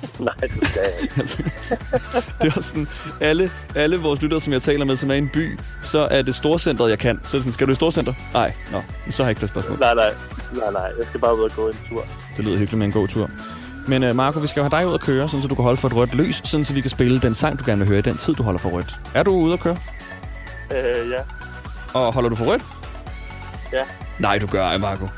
Nej, 0.18 0.34
det 0.40 0.68
skal 0.68 0.82
jeg 0.82 1.02
ikke. 1.02 1.14
det 2.42 2.52
er 2.52 2.52
også 2.56 2.70
sådan, 2.70 2.88
alle, 3.20 3.50
alle 3.74 3.96
vores 3.96 4.22
lyttere, 4.22 4.40
som 4.40 4.52
jeg 4.52 4.62
taler 4.62 4.84
med, 4.84 4.96
som 4.96 5.10
er 5.10 5.14
i 5.14 5.18
en 5.18 5.30
by, 5.34 5.58
så 5.82 6.08
er 6.10 6.22
det 6.22 6.34
storcentret, 6.34 6.90
jeg 6.90 6.98
kan. 6.98 7.20
Så 7.24 7.36
er 7.36 7.38
det 7.38 7.42
sådan, 7.42 7.52
skal 7.52 7.66
du 7.66 7.72
i 7.72 7.74
storcenter? 7.74 8.14
Nej, 8.32 8.52
nå, 8.72 8.82
så 9.10 9.22
har 9.22 9.28
jeg 9.28 9.30
ikke 9.30 9.38
flere 9.38 9.48
spørgsmål. 9.48 9.78
Nej, 9.78 9.94
nej. 9.94 10.14
Nej, 10.52 10.72
nej. 10.72 10.92
Jeg 10.98 11.06
skal 11.08 11.20
bare 11.20 11.36
ud 11.36 11.42
og 11.42 11.50
gå 11.56 11.68
en 11.68 11.76
tur. 11.88 12.04
Det 12.36 12.44
lyder 12.44 12.58
hyggeligt 12.58 12.78
med 12.78 12.86
en 12.86 12.92
god 12.92 13.08
tur. 13.08 13.30
Men 13.86 14.04
uh, 14.04 14.16
Marco, 14.16 14.40
vi 14.40 14.46
skal 14.46 14.62
have 14.62 14.70
dig 14.70 14.88
ud 14.88 14.94
at 14.94 15.00
køre, 15.00 15.28
sådan, 15.28 15.42
så 15.42 15.48
du 15.48 15.54
kan 15.54 15.62
holde 15.64 15.76
for 15.76 15.88
et 15.88 15.96
rødt 15.96 16.14
lys, 16.14 16.42
sådan, 16.44 16.64
så 16.64 16.74
vi 16.74 16.80
kan 16.80 16.90
spille 16.90 17.20
den 17.20 17.34
sang, 17.34 17.58
du 17.58 17.64
gerne 17.66 17.78
vil 17.78 17.88
høre 17.88 17.98
i 17.98 18.02
den 18.02 18.16
tid, 18.16 18.34
du 18.34 18.42
holder 18.42 18.58
for 18.58 18.68
rødt. 18.68 18.98
Er 19.14 19.22
du 19.22 19.30
ude 19.30 19.52
at 19.52 19.60
køre? 19.60 19.76
Øh, 20.74 21.10
ja. 21.10 21.22
Og 21.94 22.14
holder 22.14 22.30
du 22.30 22.36
for 22.36 22.44
rødt? 22.44 22.62
Ja. 23.72 23.82
Nej, 24.18 24.38
du 24.38 24.46
gør 24.46 24.64
ej, 24.64 24.76
Marco. 24.76 25.08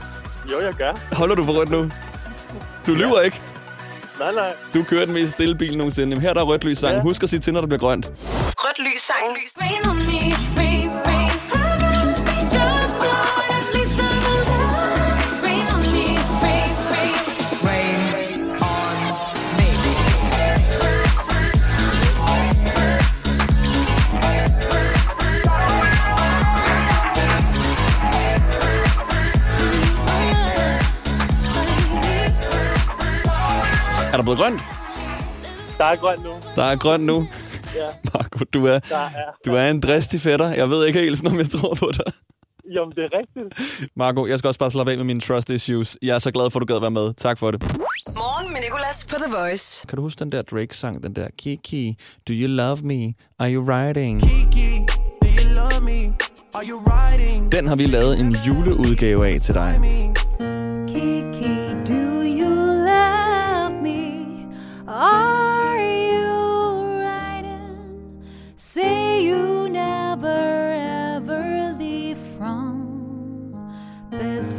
Jo, 0.52 0.60
jeg 0.60 0.72
gør. 0.74 1.14
Holder 1.16 1.34
du 1.34 1.44
for 1.44 1.52
rødt 1.52 1.70
nu? 1.70 1.90
Du 2.86 2.94
lyver 2.94 3.20
ikke. 3.20 3.40
Nej, 4.22 4.32
nej. 4.34 4.54
Du 4.74 4.82
kører 4.82 5.04
den 5.04 5.14
mest 5.14 5.32
stille 5.32 5.54
bil 5.54 5.76
nogensinde. 5.78 6.08
Jamen, 6.08 6.22
her 6.22 6.30
er 6.30 6.34
der 6.34 6.42
rødt 6.42 6.64
lys 6.64 6.78
sang. 6.78 6.96
Ja. 6.96 7.02
Husk 7.02 7.22
at 7.22 7.28
sige 7.28 7.40
til, 7.40 7.52
når 7.52 7.60
det 7.60 7.68
bliver 7.68 7.80
grønt. 7.80 8.06
Rødt 8.64 8.78
lys 8.78 9.02
sangen. 9.02 9.36
Rain 9.60 9.90
on 9.90 9.96
me, 9.96 10.20
Er 34.12 34.16
der 34.16 34.22
blevet 34.22 34.38
grønt? 34.38 34.60
Der 35.78 35.84
er 35.84 35.96
grønt 35.96 36.22
nu. 36.24 36.30
Der 36.56 36.64
er 36.64 36.76
grønt 36.76 37.04
nu. 37.04 37.28
Ja, 37.76 37.88
Marco, 38.14 38.44
du 38.54 38.66
er, 38.66 38.72
er. 38.74 38.80
du 39.46 39.54
er 39.54 39.70
en 39.70 39.80
dristig 39.80 40.20
fætter. 40.20 40.48
Jeg 40.54 40.70
ved 40.70 40.86
ikke 40.86 40.98
helt, 41.00 41.18
sådan, 41.18 41.32
om 41.32 41.38
jeg 41.38 41.50
tror 41.50 41.74
på 41.74 41.90
dig. 41.92 42.12
Jo, 42.76 42.84
men 42.84 42.92
det 42.96 43.04
er 43.04 43.18
rigtigt. 43.18 43.90
Marco, 43.96 44.26
jeg 44.26 44.38
skal 44.38 44.48
også 44.48 44.58
bare 44.60 44.70
slappe 44.70 44.92
af 44.92 44.98
med 44.98 45.04
mine 45.04 45.20
trust 45.20 45.50
issues. 45.50 45.96
Jeg 46.02 46.14
er 46.14 46.18
så 46.18 46.30
glad 46.30 46.50
for, 46.50 46.60
at 46.60 46.68
du 46.68 46.72
gad 46.74 46.80
være 46.80 46.90
med. 46.90 47.14
Tak 47.14 47.38
for 47.38 47.50
det. 47.50 47.62
Morgen 48.16 48.52
med 48.52 48.60
Nicolas 48.60 49.06
på 49.10 49.16
The 49.16 49.36
Voice. 49.36 49.86
Kan 49.86 49.96
du 49.96 50.02
huske 50.02 50.18
den 50.18 50.32
der 50.32 50.42
Drake-sang, 50.42 51.02
den 51.02 51.16
der 51.16 51.28
Kiki, 51.38 51.96
do 52.28 52.32
you 52.32 52.48
love 52.48 52.78
me? 52.82 53.14
Are 53.38 53.52
you 53.54 53.64
riding? 53.68 54.20
Kiki, 54.22 54.70
do 55.22 55.28
you 55.42 55.48
love 55.54 55.80
me? 55.84 56.14
Are 56.54 56.64
you 56.70 56.78
riding? 56.86 57.52
Den 57.52 57.66
har 57.66 57.76
vi 57.76 57.86
lavet 57.86 58.20
en 58.20 58.36
juleudgave 58.46 59.28
af 59.28 59.40
til 59.40 59.54
dig. 59.54 59.80
Kiki, 60.88 61.61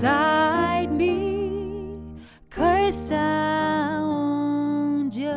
beside 0.04 0.92
me. 0.92 1.98
Cause 2.50 3.10
I 3.10 4.00
want 4.02 5.16
you. 5.16 5.32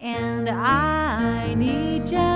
And 0.00 0.48
I 0.48 1.54
need 1.54 2.08
you, 2.10 2.35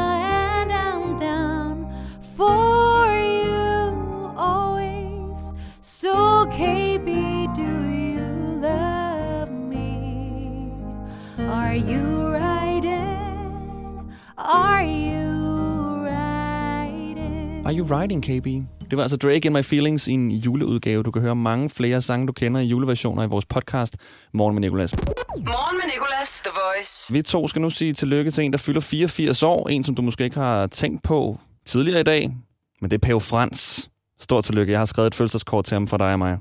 Are 17.71 17.77
you 17.77 18.01
riding, 18.01 18.23
KB? 18.23 18.47
Det 18.91 18.97
var 18.97 19.03
altså 19.03 19.17
Drake 19.17 19.47
in 19.47 19.53
My 19.53 19.63
Feelings 19.63 20.09
i 20.09 20.13
en 20.13 20.31
juleudgave. 20.31 21.03
Du 21.03 21.11
kan 21.11 21.23
høre 21.23 21.37
mange 21.37 21.71
flere 21.71 22.03
sange, 22.03 22.27
du 22.27 22.33
kender 22.33 22.61
i 22.61 22.65
juleversioner 22.65 23.23
i 23.23 23.27
vores 23.27 23.47
podcast 23.47 23.97
Morgen 24.35 24.55
med 24.55 24.61
Nicolas. 24.61 24.95
Morgen 25.37 25.77
med 25.77 25.93
Nicolas, 25.95 26.41
The 26.45 26.51
Voice. 26.51 27.13
Vi 27.13 27.23
to 27.23 27.49
skal 27.49 27.63
nu 27.63 27.71
sige 27.71 27.93
tillykke 27.93 28.31
til 28.31 28.45
en, 28.45 28.53
der 28.53 28.59
fylder 28.59 28.81
84 28.81 29.43
år. 29.43 29.69
En, 29.69 29.85
som 29.85 29.95
du 29.95 30.03
måske 30.03 30.25
ikke 30.25 30.37
har 30.37 30.67
tænkt 30.67 31.03
på 31.03 31.39
tidligere 31.67 32.01
i 32.01 32.05
dag. 32.05 32.31
Men 32.81 32.91
det 32.91 32.97
er 32.97 33.07
Pave 33.07 33.21
Frans. 33.21 33.91
Stort 34.21 34.45
tillykke. 34.45 34.73
Jeg 34.73 34.81
har 34.81 34.85
skrevet 34.85 35.07
et 35.07 35.15
fødselskort 35.15 35.65
til 35.65 35.75
ham 35.75 35.87
fra 35.87 35.99
dig 35.99 36.13
og 36.13 36.19
mig. 36.19 36.39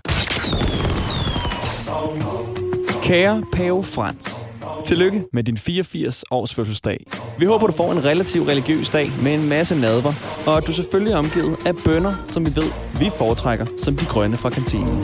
Kære 3.04 3.44
Pave 3.54 3.84
Frans. 3.84 4.49
Tillykke 4.86 5.24
med 5.34 5.44
din 5.44 5.58
84 5.58 6.24
års 6.32 6.56
fødselsdag. 6.56 6.98
Vi 7.40 7.46
håber, 7.46 7.68
du 7.68 7.74
får 7.74 7.92
en 7.92 8.06
relativ 8.06 8.44
religiøs 8.44 8.90
dag 8.90 9.12
med 9.24 9.34
en 9.34 9.50
masse 9.50 9.76
nadver, 9.76 10.14
og 10.48 10.58
at 10.58 10.68
du 10.68 10.74
selvfølgelig 10.74 11.14
er 11.14 11.18
omgivet 11.18 11.58
af 11.66 11.74
bønder, 11.86 12.16
som 12.26 12.46
vi 12.46 12.56
ved, 12.56 12.72
vi 13.00 13.12
foretrækker 13.18 13.66
som 13.78 13.96
de 13.96 14.06
grønne 14.06 14.38
fra 14.38 14.50
kantinen. 14.50 15.04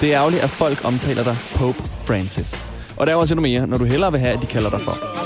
Det 0.00 0.12
er 0.12 0.18
ærgerligt, 0.18 0.42
at 0.42 0.50
folk 0.50 0.84
omtaler 0.84 1.24
dig 1.24 1.36
Pope 1.54 1.78
Francis. 2.00 2.66
Og 2.96 3.06
der 3.06 3.12
er 3.12 3.16
også 3.16 3.34
endnu 3.34 3.42
mere, 3.42 3.66
når 3.66 3.78
du 3.78 3.84
hellere 3.84 4.12
vil 4.12 4.20
have, 4.20 4.32
at 4.32 4.42
de 4.42 4.46
kalder 4.46 4.70
dig 4.70 4.80
for. 4.80 5.19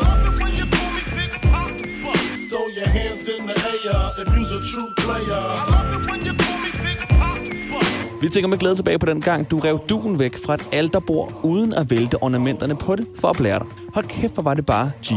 Tænker 8.35 8.49
med 8.49 8.59
glæde 8.59 8.75
tilbage 8.75 8.99
på 8.99 9.07
den 9.07 9.21
gang, 9.21 9.51
du 9.51 9.59
rev 9.59 9.81
duen 9.89 10.19
væk 10.19 10.45
fra 10.47 10.55
et 10.55 10.69
alterbord, 10.73 11.41
uden 11.43 11.73
at 11.73 11.91
vælte 11.91 12.23
ornamenterne 12.23 12.77
på 12.77 12.97
det, 12.97 13.07
for 13.21 13.29
at 13.29 13.37
blære 13.37 13.59
dig. 13.59 13.67
Hold 13.95 14.05
kæft, 14.05 14.35
hvor 14.35 14.43
var 14.43 14.55
det 14.55 14.67
bare 14.67 14.91
G. 15.07 15.13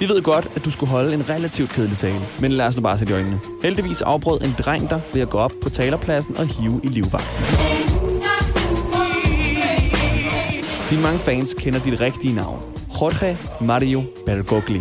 Vi 0.00 0.08
ved 0.08 0.22
godt, 0.22 0.48
at 0.56 0.64
du 0.64 0.70
skulle 0.70 0.90
holde 0.90 1.14
en 1.14 1.28
relativt 1.28 1.70
kedelig 1.70 1.96
tale, 1.96 2.20
men 2.40 2.52
lad 2.52 2.66
os 2.66 2.76
nu 2.76 2.82
bare 2.82 2.98
sætte 2.98 3.12
i 3.12 3.16
øjnene. 3.16 3.40
Heldigvis 3.62 4.02
afbrød 4.02 4.40
en 4.40 4.54
dreng 4.58 4.90
dig 4.90 5.00
ved 5.12 5.22
at 5.22 5.30
gå 5.30 5.38
op 5.38 5.52
på 5.62 5.70
talerpladsen 5.70 6.36
og 6.36 6.46
hive 6.46 6.80
i 6.84 6.88
livvagten. 6.88 7.44
De 10.90 11.02
mange 11.02 11.18
fans 11.18 11.54
kender 11.54 11.80
dit 11.80 12.00
rigtige 12.00 12.34
navn. 12.34 12.58
Jorge 13.00 13.38
Mario 13.60 14.02
Bergogli. 14.26 14.80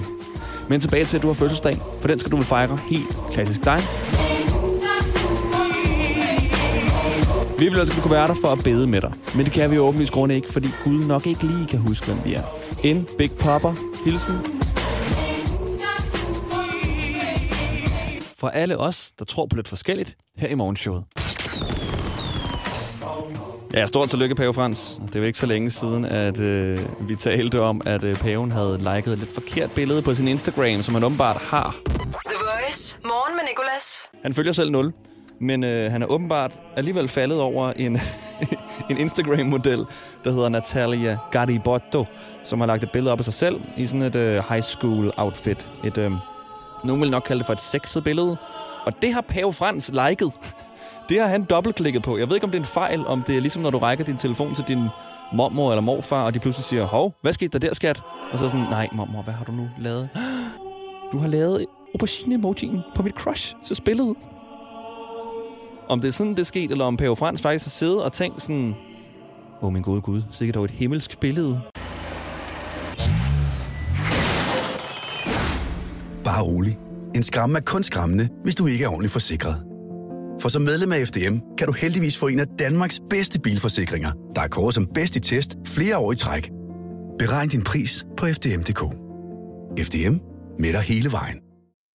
Men 0.69 0.79
tilbage 0.79 1.05
til, 1.05 1.17
at 1.17 1.23
du 1.23 1.27
har 1.27 1.33
fødselsdag, 1.33 1.77
for 2.01 2.07
den 2.07 2.19
skal 2.19 2.31
du 2.31 2.35
vel 2.35 2.45
fejre 2.45 2.79
helt 2.89 3.17
klassisk 3.31 3.65
dig. 3.65 3.79
Vi 7.59 7.63
ville 7.63 7.81
ønske, 7.81 7.93
at 7.93 7.97
vi 7.97 8.01
kunne 8.01 8.11
være 8.11 8.27
der 8.27 8.35
for 8.41 8.47
at 8.47 8.63
bede 8.63 8.87
med 8.87 9.01
dig. 9.01 9.13
Men 9.35 9.45
det 9.45 9.53
kan 9.53 9.71
vi 9.71 9.75
jo 9.75 9.81
åbenlyst 9.81 10.13
grunde 10.13 10.35
ikke, 10.35 10.53
fordi 10.53 10.67
Gud 10.83 11.05
nok 11.05 11.27
ikke 11.27 11.47
lige 11.47 11.67
kan 11.67 11.79
huske, 11.79 12.05
hvem 12.05 12.17
vi 12.25 12.33
er. 12.33 12.43
En 12.83 13.07
Big 13.17 13.31
Popper. 13.31 13.73
Hilsen. 14.05 14.35
Fra 18.39 18.51
alle 18.53 18.77
os, 18.77 19.11
der 19.19 19.25
tror 19.25 19.45
på 19.45 19.55
lidt 19.55 19.67
forskelligt, 19.67 20.15
her 20.37 20.47
i 20.47 20.55
morgenshowet. 20.55 21.03
Ja, 23.73 23.85
stort 23.85 24.09
tillykke, 24.09 24.35
Pave 24.35 24.53
Frans. 24.53 24.99
Det 25.07 25.15
er 25.15 25.19
jo 25.19 25.25
ikke 25.25 25.39
så 25.39 25.45
længe 25.45 25.71
siden, 25.71 26.05
at 26.05 26.39
øh, 26.39 26.79
vi 27.09 27.15
talte 27.15 27.61
om, 27.61 27.81
at 27.85 28.03
øh, 28.03 28.15
paven 28.15 28.51
havde 28.51 28.77
liket 28.77 29.13
et 29.13 29.19
lidt 29.19 29.33
forkert 29.33 29.71
billede 29.71 30.01
på 30.01 30.15
sin 30.15 30.27
Instagram, 30.27 30.81
som 30.83 30.93
han 30.93 31.03
åbenbart 31.03 31.37
har. 31.37 31.75
The 31.85 32.37
Voice. 32.39 32.97
Morgen 33.03 33.35
med 33.35 33.43
Nicolas. 33.49 34.09
Han 34.23 34.33
følger 34.33 34.53
selv 34.53 34.71
0, 34.71 34.93
men 35.39 35.63
øh, 35.63 35.91
han 35.91 36.01
er 36.01 36.05
åbenbart 36.05 36.59
alligevel 36.75 37.07
faldet 37.07 37.41
over 37.41 37.71
en, 37.75 37.99
en 38.89 38.97
Instagram-model, 38.97 39.85
der 40.23 40.31
hedder 40.31 40.49
Natalia 40.49 41.17
Garibotto, 41.31 42.05
som 42.43 42.59
har 42.59 42.67
lagt 42.67 42.83
et 42.83 42.91
billede 42.91 43.11
op 43.11 43.19
af 43.19 43.25
sig 43.25 43.33
selv 43.33 43.61
i 43.77 43.87
sådan 43.87 44.01
et 44.01 44.15
øh, 44.15 44.43
high 44.49 44.63
school 44.63 45.13
outfit. 45.17 45.69
Et, 45.83 45.97
øh, 45.97 46.11
nogen 46.83 47.01
vil 47.01 47.11
nok 47.11 47.23
kalde 47.23 47.39
det 47.39 47.45
for 47.45 47.53
et 47.53 47.61
sexet 47.61 48.03
billede. 48.03 48.37
Og 48.85 49.01
det 49.01 49.13
har 49.13 49.21
Pave 49.21 49.53
Frans 49.53 49.91
liket. 49.93 50.31
Det 51.09 51.19
har 51.19 51.27
han 51.27 51.43
dobbeltklikket 51.43 52.03
på. 52.03 52.17
Jeg 52.17 52.27
ved 52.27 52.35
ikke, 52.35 52.43
om 52.43 52.51
det 52.51 52.57
er 52.57 52.61
en 52.61 52.65
fejl, 52.65 53.07
om 53.07 53.23
det 53.23 53.37
er 53.37 53.41
ligesom, 53.41 53.61
når 53.61 53.69
du 53.69 53.77
rækker 53.77 54.05
din 54.05 54.17
telefon 54.17 54.55
til 54.55 54.65
din 54.67 54.87
mormor 55.33 55.71
eller 55.71 55.81
morfar, 55.81 56.25
og 56.25 56.33
de 56.33 56.39
pludselig 56.39 56.65
siger, 56.65 56.85
hov, 56.85 57.13
hvad 57.21 57.33
skete 57.33 57.59
der 57.59 57.67
der, 57.67 57.75
skat? 57.75 58.01
Og 58.31 58.39
så 58.39 58.45
er 58.45 58.49
sådan, 58.49 58.65
nej, 58.69 58.87
mormor, 58.93 59.21
hvad 59.21 59.33
har 59.33 59.45
du 59.45 59.51
nu 59.51 59.69
lavet? 59.79 60.09
Du 61.11 61.17
har 61.17 61.27
lavet 61.27 61.65
aubergine-emojien 61.93 62.81
på 62.95 63.03
mit 63.03 63.13
crush, 63.13 63.55
så 63.63 63.75
spillet. 63.75 64.15
Om 65.89 66.01
det 66.01 66.07
er 66.07 66.11
sådan, 66.11 66.31
det 66.31 66.39
er 66.39 66.43
sket, 66.43 66.71
eller 66.71 66.85
om 66.85 66.97
Pave 66.97 67.15
Frans 67.15 67.41
faktisk 67.41 67.65
har 67.65 67.69
siddet 67.69 68.03
og 68.03 68.13
tænkt 68.13 68.41
sådan, 68.41 68.75
åh, 69.61 69.67
oh, 69.67 69.73
min 69.73 69.81
gode 69.81 70.01
gud, 70.01 70.21
sikkert 70.31 70.55
dog 70.55 70.65
et 70.65 70.71
himmelsk 70.71 71.19
billede. 71.19 71.61
Bare 76.23 76.43
rolig. 76.43 76.77
En 77.15 77.23
skræmme 77.23 77.57
er 77.57 77.61
kun 77.61 77.83
skræmmende, 77.83 78.29
hvis 78.43 78.55
du 78.55 78.65
ikke 78.65 78.85
er 78.85 78.89
ordentligt 78.89 79.13
forsikret. 79.13 79.63
For 80.41 80.49
som 80.49 80.61
medlem 80.61 80.91
af 80.91 81.07
FDM 81.07 81.37
kan 81.57 81.67
du 81.67 81.73
heldigvis 81.73 82.17
få 82.17 82.27
en 82.27 82.39
af 82.39 82.47
Danmarks 82.59 83.01
bedste 83.09 83.39
bilforsikringer, 83.39 84.11
der 84.35 84.41
er 84.41 84.47
kåret 84.47 84.73
som 84.73 84.87
bedst 84.93 85.15
i 85.15 85.19
test 85.19 85.55
flere 85.65 85.97
år 85.97 86.11
i 86.11 86.15
træk. 86.15 86.51
Beregn 87.19 87.49
din 87.49 87.63
pris 87.63 88.05
på 88.17 88.25
FDM.dk. 88.25 88.81
FDM 89.85 90.15
med 90.59 90.73
dig 90.73 90.81
hele 90.81 91.11
vejen. 91.11 91.39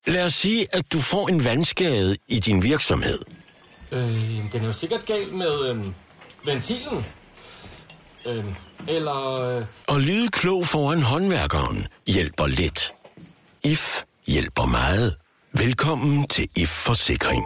Lad 0.07 0.25
os 0.25 0.35
sige, 0.35 0.67
at 0.73 0.93
du 0.93 0.99
får 0.99 1.29
en 1.29 1.45
vandskade 1.45 2.17
i 2.29 2.35
din 2.35 2.63
virksomhed. 2.63 3.19
Øh, 3.93 4.53
den 4.53 4.63
er 4.63 4.67
jo 4.67 4.73
sikkert 4.73 5.07
gal 5.07 5.33
med 5.33 5.71
øh, 5.71 5.77
ventilen. 6.47 7.05
Øh, 8.27 8.45
eller... 8.89 9.41
Øh, 9.41 9.65
Og 9.89 10.01
lyde 10.01 10.29
klog 10.29 10.67
foran 10.67 11.03
håndværkeren 11.03 11.87
hjælper 12.07 12.47
lidt. 12.47 12.93
IF 13.65 14.03
hjælper 14.27 14.67
meget. 14.67 15.17
Velkommen 15.53 16.29
til 16.29 16.49
IF 16.57 16.69
Forsikring. 16.69 17.45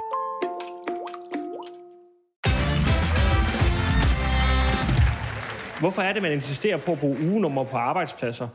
Hvorfor 5.80 6.02
er 6.02 6.12
det, 6.12 6.22
man 6.22 6.32
insisterer 6.32 6.76
på 6.76 6.92
at 6.92 6.98
bruge 6.98 7.18
ugenummer 7.20 7.64
på 7.64 7.76
arbejdspladser? 7.76 8.48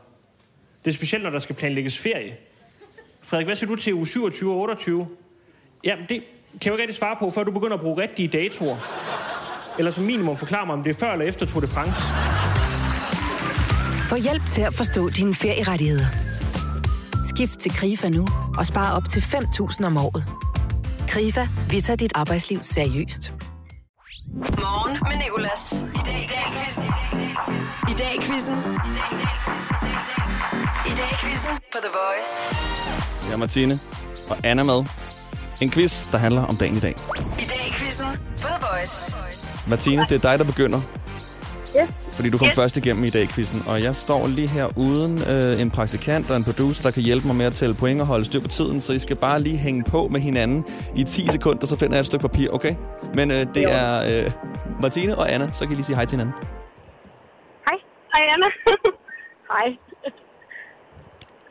Det 0.84 0.90
er 0.90 0.94
specielt, 0.94 1.24
når 1.24 1.30
der 1.30 1.38
skal 1.38 1.56
planlægges 1.56 1.98
ferie. 1.98 2.36
Frederik, 3.22 3.46
hvad 3.46 3.56
siger 3.56 3.70
du 3.70 3.76
til 3.76 3.94
uge 3.94 4.06
27 4.06 4.52
og 4.52 4.58
28? 4.58 5.08
Jamen, 5.84 6.06
det 6.08 6.22
kan 6.60 6.60
jeg 6.64 6.66
jo 6.66 6.72
ikke 6.72 6.82
rigtig 6.82 6.96
svare 6.96 7.16
på, 7.18 7.30
før 7.30 7.44
du 7.44 7.52
begynder 7.52 7.74
at 7.74 7.80
bruge 7.80 8.02
rigtige 8.02 8.28
datoer. 8.28 8.76
Eller 9.78 9.90
som 9.90 10.04
minimum 10.04 10.36
forklare 10.36 10.66
mig, 10.66 10.72
om 10.72 10.82
det 10.82 10.90
er 10.96 10.98
før 11.00 11.12
eller 11.12 11.24
efter 11.26 11.46
Tour 11.46 11.60
de 11.60 11.66
France. 11.66 12.02
Få 14.08 14.16
hjælp 14.16 14.42
til 14.52 14.62
at 14.62 14.74
forstå 14.74 15.08
dine 15.08 15.34
ferierettigheder. 15.34 16.06
Skift 17.34 17.58
til 17.58 17.70
KRIFA 17.70 18.08
nu 18.08 18.28
og 18.58 18.66
spar 18.66 18.96
op 18.96 19.04
til 19.08 19.20
5.000 19.20 19.86
om 19.86 19.96
året. 19.96 20.24
KRIFA, 21.08 21.46
vi 21.70 21.80
tager 21.80 21.96
dit 21.96 22.12
arbejdsliv 22.14 22.58
seriøst. 22.62 23.32
Morgen 24.38 24.98
med 25.08 25.16
Nicolas. 25.24 25.84
I 25.94 26.00
dag 26.06 26.24
i 26.24 26.26
dag. 26.26 26.44
I 27.90 27.92
dag 27.92 28.14
i 28.14 28.20
quizzen. 28.20 28.54
I 28.88 28.92
dag 28.98 29.08
i 29.12 29.16
dag 29.22 29.34
quizzen. 29.44 29.76
I 30.86 30.92
dag 30.96 31.08
i 31.12 31.16
quizzen 31.24 31.50
på 31.72 31.78
The 31.84 31.92
Voice. 31.98 32.32
Jeg 33.26 33.32
er 33.32 33.36
Martine 33.36 33.80
og 34.30 34.36
Anna 34.44 34.62
med. 34.62 35.01
En 35.62 35.70
quiz, 35.70 36.10
der 36.12 36.18
handler 36.18 36.42
om 36.46 36.56
dagen 36.56 36.76
i 36.76 36.80
dag. 36.80 36.94
I 37.38 37.44
dag 37.52 37.62
i 37.68 37.72
quizzen 37.78 38.06
The 38.44 38.54
Voice. 38.66 39.14
Martine, 39.68 40.02
det 40.08 40.12
er 40.24 40.30
dig, 40.30 40.38
der 40.38 40.44
begynder. 40.44 40.80
Yes. 41.80 41.88
Fordi 42.16 42.30
du 42.30 42.38
kom 42.38 42.46
Yes. 42.48 42.54
først 42.54 42.76
igennem 42.76 43.04
i 43.04 43.10
dag 43.10 43.28
quizzen, 43.28 43.62
og 43.68 43.82
jeg 43.82 43.94
står 43.94 44.26
lige 44.26 44.48
her 44.48 44.66
uden 44.78 45.22
øh, 45.32 45.60
en 45.60 45.70
praktikant 45.70 46.30
og 46.30 46.36
en 46.36 46.44
producer, 46.44 46.82
der 46.82 46.90
kan 46.90 47.02
hjælpe 47.02 47.26
mig 47.26 47.36
med 47.36 47.46
at 47.46 47.52
tælle 47.54 47.74
point 47.74 48.00
og 48.00 48.06
holde 48.06 48.24
styr 48.24 48.40
på 48.40 48.48
tiden, 48.48 48.80
så 48.80 48.92
I 48.92 48.98
skal 48.98 49.16
bare 49.16 49.40
lige 49.42 49.56
hænge 49.56 49.84
på 49.90 50.08
med 50.08 50.20
hinanden 50.20 50.64
i 50.96 51.04
10 51.04 51.26
sekunder, 51.26 51.66
så 51.66 51.76
finder 51.78 51.94
jeg 51.94 52.00
et 52.00 52.06
stykke 52.06 52.28
papir, 52.28 52.48
okay? 52.50 52.74
Men 53.14 53.30
øh, 53.30 53.46
det 53.54 53.62
Jo. 53.62 53.68
er 53.72 54.24
øh, 54.24 54.30
Martine 54.80 55.18
og 55.18 55.32
Anna, 55.32 55.48
så 55.48 55.58
kan 55.58 55.72
I 55.72 55.74
lige 55.74 55.84
sige 55.84 55.96
hej 55.96 56.04
til 56.04 56.18
hinanden. 56.18 56.34
Hej. 57.66 57.76
Hej, 58.12 58.22
Anna. 58.34 58.46
Hej. 59.52 59.68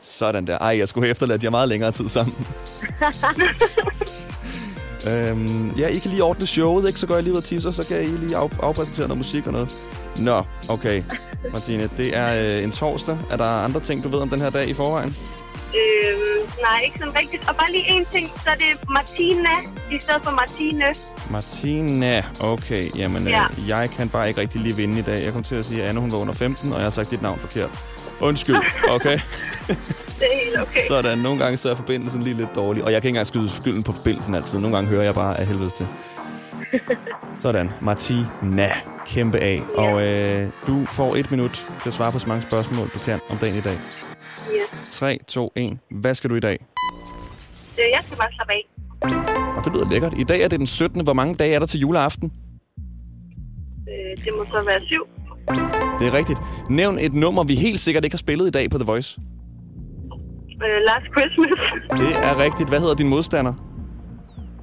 Sådan 0.02 0.46
der. 0.46 0.58
Ej, 0.58 0.78
jeg 0.78 0.88
skulle 0.88 1.04
have 1.04 1.10
efterladt 1.10 1.44
jer 1.44 1.50
meget 1.50 1.68
længere 1.68 1.92
tid 1.92 2.08
sammen. 2.08 2.46
Øhm, 5.06 5.70
ja, 5.70 5.86
I 5.88 5.98
kan 5.98 6.10
lige 6.10 6.22
ordne 6.24 6.46
showet, 6.46 6.86
ikke? 6.86 7.00
Så 7.00 7.06
går 7.06 7.14
jeg 7.14 7.22
lige 7.22 7.32
ud 7.32 7.38
og 7.38 7.44
tisser, 7.44 7.70
så 7.70 7.86
kan 7.86 8.02
I 8.02 8.06
lige 8.06 8.36
af, 8.36 8.48
afpræsentere 8.62 9.08
noget 9.08 9.18
musik 9.18 9.46
og 9.46 9.52
noget. 9.52 9.76
Nå, 10.18 10.42
okay. 10.68 11.02
Martine, 11.52 11.88
det 11.96 12.16
er 12.16 12.56
øh, 12.56 12.64
en 12.64 12.70
torsdag. 12.72 13.18
Er 13.30 13.36
der 13.36 13.44
andre 13.44 13.80
ting, 13.80 14.04
du 14.04 14.08
ved 14.08 14.18
om 14.18 14.28
den 14.28 14.40
her 14.40 14.50
dag 14.50 14.68
i 14.68 14.74
forvejen? 14.74 15.16
Øhm, 15.80 16.48
nej, 16.62 16.80
ikke 16.84 16.98
sådan 16.98 17.16
rigtigt. 17.16 17.48
Og 17.48 17.56
bare 17.56 17.70
lige 17.72 17.84
en 17.90 18.06
ting, 18.12 18.26
så 18.44 18.50
er 18.50 18.54
det 18.54 18.88
Martina 18.90 19.50
i 19.90 19.98
stedet 20.00 20.20
for 20.24 20.30
Martine. 20.30 20.84
Martina. 21.30 22.24
Okay, 22.40 22.96
jamen 22.96 23.28
Ja. 23.28 23.44
øh, 23.44 23.68
jeg 23.68 23.90
kan 23.96 24.08
bare 24.08 24.28
ikke 24.28 24.40
rigtig 24.40 24.60
lige 24.60 24.76
vinde 24.76 24.98
i 24.98 25.02
dag. 25.02 25.24
Jeg 25.24 25.32
kom 25.32 25.42
til 25.42 25.54
at 25.54 25.64
sige, 25.64 25.82
at 25.82 25.88
Anne 25.88 26.00
hun 26.00 26.12
var 26.12 26.18
under 26.18 26.34
15, 26.34 26.72
og 26.72 26.76
jeg 26.78 26.84
har 26.84 26.90
sagt 26.90 27.10
dit 27.10 27.22
navn 27.22 27.38
forkert. 27.38 27.70
Undskyld, 28.20 28.56
okay? 28.94 29.18
Det 29.68 30.26
er 30.32 30.44
helt 30.44 30.60
okay. 30.62 30.80
Sådan, 30.88 31.18
nogle 31.18 31.38
gange 31.38 31.56
så 31.56 31.70
er 31.70 31.74
forbindelsen 31.74 32.22
lige 32.22 32.36
lidt 32.36 32.54
dårlig. 32.54 32.84
Og 32.84 32.92
jeg 32.92 33.02
kan 33.02 33.08
ikke 33.08 33.14
engang 33.16 33.26
skyde 33.26 33.50
skylden 33.50 33.82
på 33.82 33.92
forbindelsen 33.92 34.34
altid. 34.34 34.58
Nogle 34.58 34.76
gange 34.76 34.90
hører 34.90 35.02
jeg 35.02 35.14
bare 35.14 35.40
af 35.40 35.46
helvede 35.46 35.70
til. 35.70 35.86
Sådan, 37.42 37.70
Martina. 37.80 38.68
Kæmpe 39.06 39.38
A. 39.38 39.58
Og 39.76 40.02
øh, 40.06 40.48
du 40.66 40.86
får 40.88 41.16
et 41.16 41.30
minut 41.30 41.66
til 41.82 41.88
at 41.88 41.94
svare 41.94 42.12
på 42.12 42.18
så 42.18 42.28
mange 42.28 42.42
spørgsmål, 42.42 42.90
du 42.94 42.98
kan 42.98 43.20
om 43.30 43.38
dagen 43.38 43.56
i 43.56 43.60
dag. 43.60 43.78
Yes. 44.92 44.98
3, 44.98 45.18
2, 45.28 45.52
1. 45.56 45.78
Hvad 45.90 46.14
skal 46.14 46.30
du 46.30 46.34
i 46.34 46.40
dag? 46.40 46.56
Øh, 47.78 47.84
Jeg 47.92 48.00
skal 48.04 48.16
bare 48.18 48.28
slappe 48.32 48.52
af. 48.52 48.62
Og 49.56 49.64
det 49.64 49.72
lyder 49.72 49.90
lækkert. 49.90 50.18
I 50.18 50.24
dag 50.24 50.40
er 50.44 50.48
det 50.48 50.58
den 50.58 50.66
17. 50.66 51.04
Hvor 51.04 51.12
mange 51.12 51.34
dage 51.34 51.54
er 51.54 51.58
der 51.58 51.66
til 51.66 51.80
juleaften? 51.80 52.32
Øh, 53.88 54.24
det 54.24 54.32
må 54.38 54.44
så 54.44 54.62
være 54.66 54.80
syv. 54.86 55.06
Det 55.98 56.06
er 56.06 56.12
rigtigt. 56.12 56.38
Nævn 56.70 56.98
et 56.98 57.14
nummer, 57.14 57.44
vi 57.44 57.54
helt 57.54 57.80
sikkert 57.80 58.04
ikke 58.04 58.14
har 58.14 58.18
spillet 58.26 58.46
i 58.46 58.50
dag 58.50 58.70
på 58.70 58.78
The 58.78 58.84
Voice. 58.86 59.20
Øh, 60.64 60.78
last 60.90 61.06
Christmas. 61.14 61.58
Det 62.00 62.12
er 62.28 62.38
rigtigt. 62.38 62.68
Hvad 62.68 62.80
hedder 62.80 62.94
din 62.94 63.08
modstander? 63.08 63.52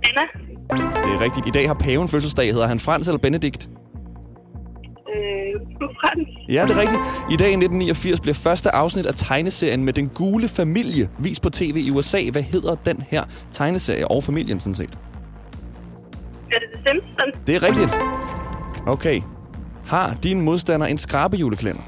Anna. 0.08 0.26
Det 1.06 1.12
er 1.16 1.20
rigtigt. 1.22 1.48
I 1.48 1.52
dag 1.52 1.68
har 1.68 1.74
paven 1.86 2.08
fødselsdag. 2.08 2.52
Hedder 2.54 2.68
han 2.68 2.80
Frans 2.80 3.08
eller 3.08 3.20
Benedikt? 3.20 3.70
Øh, 5.14 5.54
Frans. 6.00 6.29
Ja, 6.50 6.64
det 6.64 6.72
er 6.72 6.80
rigtigt. 6.80 7.02
I 7.32 7.36
dag 7.36 7.48
i 7.48 7.54
1989 7.54 8.20
blev 8.20 8.36
første 8.36 8.76
afsnit 8.76 9.06
af 9.06 9.14
tegneserien 9.16 9.84
med 9.84 9.94
den 9.94 10.10
gule 10.10 10.48
familie 10.48 11.10
vist 11.20 11.42
på 11.42 11.50
tv 11.50 11.76
i 11.88 11.92
USA. 11.92 12.20
Hvad 12.32 12.42
hedder 12.42 12.76
den 12.76 13.04
her 13.10 13.24
tegneserie 13.52 14.08
og 14.08 14.24
familien 14.24 14.60
sådan 14.60 14.76
set? 14.76 14.94
Er 16.52 16.60
det 16.60 16.68
The 16.74 16.84
Simpsons? 16.84 17.48
Det 17.48 17.56
er 17.56 17.64
rigtigt. 17.64 17.98
Okay. 18.88 19.22
Har 19.88 20.18
din 20.24 20.42
modstander 20.42 20.88
en 20.88 20.98
skrabejuleklænder? 20.98 21.82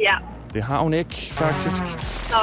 Ja. 0.00 0.14
Det 0.54 0.62
har 0.62 0.78
hun 0.78 0.94
ikke, 0.94 1.14
faktisk. 1.14 1.82
Nå. 2.30 2.38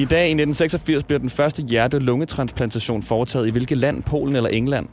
I 0.00 0.04
dag 0.04 0.26
i 0.28 0.30
1986 0.30 1.04
bliver 1.04 1.18
den 1.18 1.30
første 1.30 1.62
hjerte-lungetransplantation 1.62 3.02
foretaget 3.02 3.46
i 3.48 3.50
hvilket 3.50 3.78
land? 3.78 4.02
Polen 4.02 4.36
eller 4.36 4.50
England? 4.50 4.88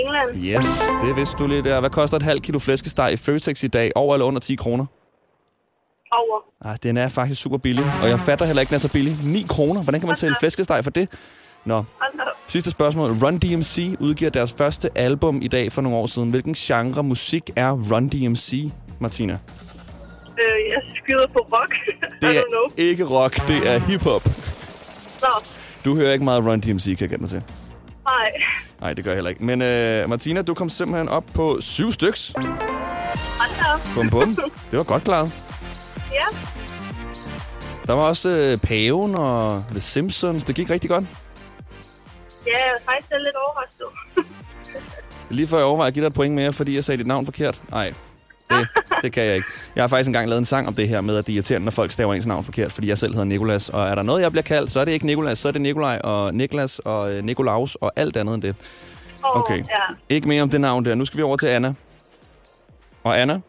England. 0.00 0.44
Yes, 0.44 0.82
det 1.04 1.16
vidste 1.16 1.36
du 1.36 1.46
lige 1.46 1.62
der. 1.64 1.80
Hvad 1.80 1.90
koster 1.90 2.16
et 2.16 2.22
halvt 2.22 2.42
kilo 2.42 2.58
flæskesteg 2.58 3.12
i 3.12 3.16
Føtex 3.16 3.62
i 3.62 3.68
dag? 3.68 3.90
Over 3.94 4.14
eller 4.14 4.26
under 4.26 4.40
10 4.40 4.54
kroner? 4.56 4.86
Over. 6.12 6.40
Ah, 6.64 6.76
den 6.82 6.96
er 6.96 7.08
faktisk 7.08 7.40
super 7.42 7.58
billig, 7.58 7.84
og 8.02 8.08
jeg 8.08 8.20
fatter 8.20 8.44
heller 8.46 8.60
ikke, 8.60 8.70
den 8.70 8.74
er 8.74 8.78
så 8.78 8.92
billig. 8.92 9.16
9 9.26 9.44
kroner. 9.48 9.82
Hvordan 9.82 10.00
kan 10.00 10.06
man 10.06 10.16
sælge 10.16 10.34
flæskesteg 10.40 10.84
for 10.84 10.90
det? 10.90 11.08
Nå. 11.64 11.84
Sidste 12.46 12.70
spørgsmål. 12.70 13.10
Run 13.10 13.38
DMC 13.38 13.96
udgiver 14.00 14.30
deres 14.30 14.54
første 14.58 14.90
album 14.94 15.38
i 15.42 15.48
dag 15.48 15.72
for 15.72 15.82
nogle 15.82 15.98
år 15.98 16.06
siden. 16.06 16.30
Hvilken 16.30 16.54
genre 16.54 17.02
musik 17.02 17.50
er 17.56 17.70
Run 17.92 18.08
DMC, 18.08 18.70
Martina? 19.00 19.32
Øh, 19.32 20.70
jeg 20.70 20.82
skyder 21.02 21.26
på 21.32 21.38
rock. 21.38 21.72
Det 22.20 22.36
er 22.36 22.88
ikke 22.88 23.04
rock, 23.04 23.48
det 23.48 23.70
er 23.72 23.78
hiphop. 23.78 24.24
Nå, 25.20 25.28
Du 25.84 25.96
hører 25.96 26.12
ikke 26.12 26.24
meget 26.24 26.46
Run 26.46 26.60
DMC, 26.60 26.84
kan 26.84 26.96
jeg 27.00 27.08
gætte 27.08 27.20
mig 27.22 27.30
til. 27.30 27.42
nej. 28.04 28.30
Nej, 28.80 28.92
det 28.92 29.04
gør 29.04 29.10
jeg 29.10 29.16
heller 29.16 29.30
ikke. 29.30 29.44
Men 29.44 29.62
uh, 29.62 30.10
Martina, 30.10 30.42
du 30.42 30.54
kom 30.54 30.68
simpelthen 30.68 31.08
op 31.08 31.24
på 31.34 31.60
syv 31.60 31.92
styks. 31.92 32.32
Hold. 32.36 33.94
Bum, 33.94 34.10
bum. 34.10 34.36
Det 34.70 34.78
var 34.78 34.82
godt 34.84 35.04
klaret. 35.04 35.32
Ja. 36.12 36.36
Der 37.86 37.92
var 37.92 38.02
også 38.02 38.52
uh, 38.52 38.68
Paven 38.68 39.14
og 39.14 39.64
The 39.70 39.80
Simpsons. 39.80 40.44
Det 40.44 40.54
gik 40.54 40.70
rigtig 40.70 40.90
godt. 40.90 41.04
Ja, 42.46 42.50
jeg 42.50 42.74
er 42.76 42.84
faktisk 42.84 43.10
lidt 43.10 43.36
overrasket. 43.36 43.86
Lige 45.30 45.46
før 45.46 45.56
jeg 45.56 45.66
overvejer 45.66 45.88
at 45.88 45.94
give 45.94 46.02
dig 46.02 46.08
et 46.08 46.14
point 46.14 46.34
mere, 46.34 46.52
fordi 46.52 46.74
jeg 46.74 46.84
sagde 46.84 46.98
dit 46.98 47.06
navn 47.06 47.24
forkert. 47.24 47.62
Nej, 47.70 47.94
det, 48.58 48.68
det 49.02 49.12
kan 49.12 49.24
jeg 49.24 49.34
ikke. 49.34 49.48
Jeg 49.76 49.82
har 49.82 49.88
faktisk 49.88 50.08
engang 50.08 50.28
lavet 50.28 50.38
en 50.38 50.44
sang 50.44 50.68
om 50.68 50.74
det 50.74 50.88
her 50.88 51.00
med, 51.00 51.16
at 51.16 51.26
det 51.26 51.32
er 51.32 51.36
irriterende, 51.36 51.64
når 51.64 51.70
folk 51.70 51.90
staver 51.90 52.14
ens 52.14 52.26
navn 52.26 52.44
forkert, 52.44 52.72
fordi 52.72 52.88
jeg 52.88 52.98
selv 52.98 53.12
hedder 53.12 53.24
Nikolas. 53.24 53.68
Og 53.68 53.86
er 53.88 53.94
der 53.94 54.02
noget, 54.02 54.22
jeg 54.22 54.30
bliver 54.30 54.42
kaldt, 54.42 54.70
så 54.70 54.80
er 54.80 54.84
det 54.84 54.92
ikke 54.92 55.06
Nikolas, 55.06 55.38
så 55.38 55.48
er 55.48 55.52
det 55.52 55.60
Nikolaj 55.60 56.00
og 56.04 56.34
Niklas 56.34 56.78
og 56.78 57.12
øh, 57.12 57.24
Nikolaus 57.24 57.74
og 57.74 57.92
alt 57.96 58.16
andet 58.16 58.34
end 58.34 58.42
det. 58.42 58.56
Okay. 59.22 59.58
Ja. 59.58 59.94
Ikke 60.08 60.28
mere 60.28 60.42
om 60.42 60.50
det 60.50 60.60
navn 60.60 60.84
der. 60.84 60.94
Nu 60.94 61.04
skal 61.04 61.18
vi 61.18 61.22
over 61.22 61.36
til 61.36 61.46
Anna. 61.46 61.74
Og 63.04 63.20
Anna, 63.20 63.40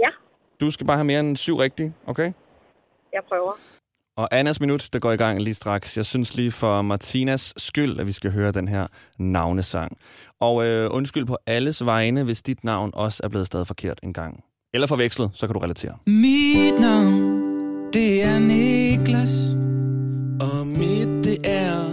ja, 0.00 0.08
du 0.60 0.70
skal 0.70 0.86
bare 0.86 0.96
have 0.96 1.04
mere 1.04 1.20
end 1.20 1.36
syv 1.36 1.56
rigtige, 1.56 1.94
okay? 2.06 2.32
jeg 3.12 3.22
prøver. 3.28 3.52
Og 4.18 4.28
Annas 4.30 4.60
minut, 4.60 4.88
der 4.92 4.98
går 4.98 5.12
i 5.12 5.16
gang 5.16 5.42
lige 5.42 5.54
straks. 5.54 5.96
Jeg 5.96 6.06
synes 6.06 6.34
lige 6.36 6.52
for 6.52 6.82
Martinas 6.82 7.54
skyld, 7.56 8.00
at 8.00 8.06
vi 8.06 8.12
skal 8.12 8.32
høre 8.32 8.52
den 8.52 8.68
her 8.68 8.86
navnesang. 9.18 9.96
Og 10.40 10.66
øh, 10.66 10.88
undskyld 10.94 11.26
på 11.26 11.36
alles 11.46 11.84
vegne, 11.84 12.24
hvis 12.24 12.42
dit 12.42 12.64
navn 12.64 12.90
også 12.94 13.20
er 13.24 13.28
blevet 13.28 13.46
stadig 13.46 13.66
forkert 13.66 14.00
en 14.02 14.12
gang. 14.12 14.44
Eller 14.74 14.86
forvekslet, 14.86 15.30
så 15.34 15.46
kan 15.46 15.54
du 15.54 15.60
relatere. 15.60 15.96
Mit 16.06 16.80
navn, 16.80 17.42
det 17.92 18.22
er 18.22 18.38
Niklas. 18.38 19.54
Og 20.40 20.66
mit, 20.66 21.24
det 21.24 21.38
er 21.44 21.92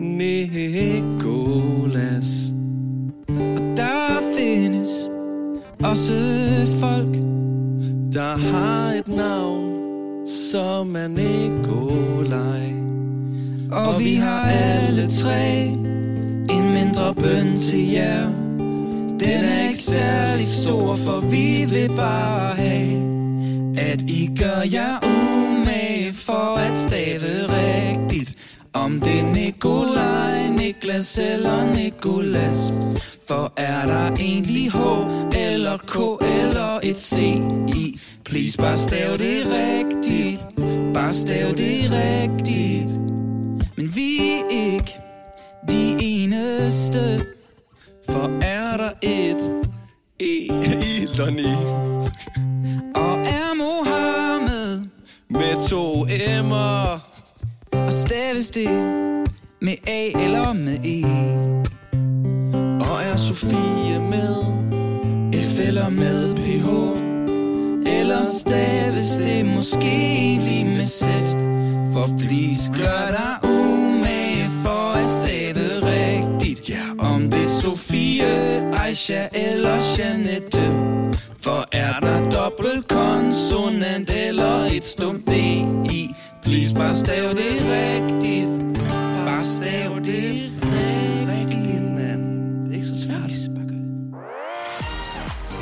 Nikolas. 0.00 1.50
Og 3.28 3.76
der 3.76 4.34
findes 4.38 5.08
også 5.84 6.14
folk, 6.80 7.14
Der 8.12 8.36
har 8.36 8.92
et 8.92 9.08
navn, 9.08 9.69
som 10.30 10.96
er 10.96 11.08
Nikolaj. 11.08 12.70
og 13.72 14.00
vi 14.00 14.14
har 14.14 14.42
alle 14.42 15.08
tre 15.08 15.62
en 16.50 16.72
mindre 16.74 17.14
bøn 17.14 17.56
til 17.56 17.90
jer. 17.90 18.26
Den 19.20 19.44
er 19.44 19.68
ikke 19.68 19.82
særlig 19.82 20.46
stor, 20.46 20.94
for 20.94 21.20
vi 21.20 21.64
vil 21.64 21.88
bare 21.96 22.54
have, 22.54 22.92
at 23.78 24.02
I 24.02 24.30
gør 24.38 24.62
jer 24.72 24.98
umage 25.04 26.12
for 26.12 26.56
at 26.56 26.76
stave 26.76 27.28
rigtigt. 27.48 28.39
Om 28.72 29.00
det 29.00 29.20
er 29.20 29.34
Nikolaj, 29.34 30.48
Niklas 30.48 31.18
eller 31.18 31.74
Nikolas. 31.74 32.72
For 33.28 33.52
er 33.56 33.86
der 33.86 34.16
egentlig 34.16 34.70
H 34.72 34.78
eller 35.36 35.76
K 35.76 36.24
eller 36.40 36.80
et 36.82 36.98
C 36.98 37.18
i? 37.76 38.00
Please 38.24 38.58
bare 38.58 38.76
stav 38.76 39.18
det 39.18 39.46
rigtigt. 39.46 40.46
Bare 40.94 41.14
stav 41.14 41.48
det 41.48 41.90
rigtigt. 41.90 42.90
Men 43.76 43.96
vi 43.96 44.18
er 44.20 44.72
ikke 44.72 44.94
de 45.68 45.96
eneste. 46.00 47.20
For 48.10 48.44
er 48.44 48.76
der 48.76 48.90
et 49.02 49.62
E 50.20 50.46
i 50.70 51.06
Lonnie 51.18 51.56
Og 52.94 53.20
er 53.20 53.54
Mohammed 53.54 54.84
med 55.28 55.68
to 55.68 56.06
M'er. 56.06 57.09
Og 57.90 57.94
staves 57.94 58.50
det 58.50 58.70
med 59.60 59.74
A 59.86 60.10
eller 60.24 60.52
med 60.52 60.78
E. 60.84 61.04
Og 62.90 63.02
er 63.02 63.16
Sofie 63.16 64.00
med? 64.00 64.36
F 65.34 65.58
eller 65.58 65.88
med 65.88 66.34
PH 66.34 66.68
Eller 67.98 68.24
staves 68.24 69.08
det 69.16 69.46
måske 69.56 69.90
egentlig 69.90 70.66
med 70.66 70.84
Z? 70.84 71.04
For 71.92 72.18
please 72.18 72.72
gør 72.72 73.06
dig 73.10 73.50
umage 73.50 74.50
for 74.64 74.92
at 74.92 75.06
stave 75.06 75.60
rigtigt. 75.82 76.70
Ja, 76.70 76.84
om 76.98 77.30
det 77.30 77.44
er 77.44 77.48
Sofie, 77.48 78.24
Aisha 78.84 79.28
eller 79.32 79.76
Jeanette. 79.98 80.62
For 81.40 81.68
er 81.72 82.00
der 82.00 82.30
dobbelt 82.30 82.88
konsonant 82.88 84.10
eller 84.28 84.64
et 84.64 84.84
stumt 84.84 85.26
D? 85.26 85.32
Bare 86.80 86.94
stav 86.94 87.28
det 87.40 87.54
rigtigt 87.76 88.76
Bare 89.26 89.44
stav 89.56 89.90
det 90.08 90.52
rigtigt, 91.32 91.84
mand 91.98 92.22
Det 92.64 92.70
er 92.70 92.74
ikke 92.74 92.86
så 92.86 93.06
svært 93.06 93.20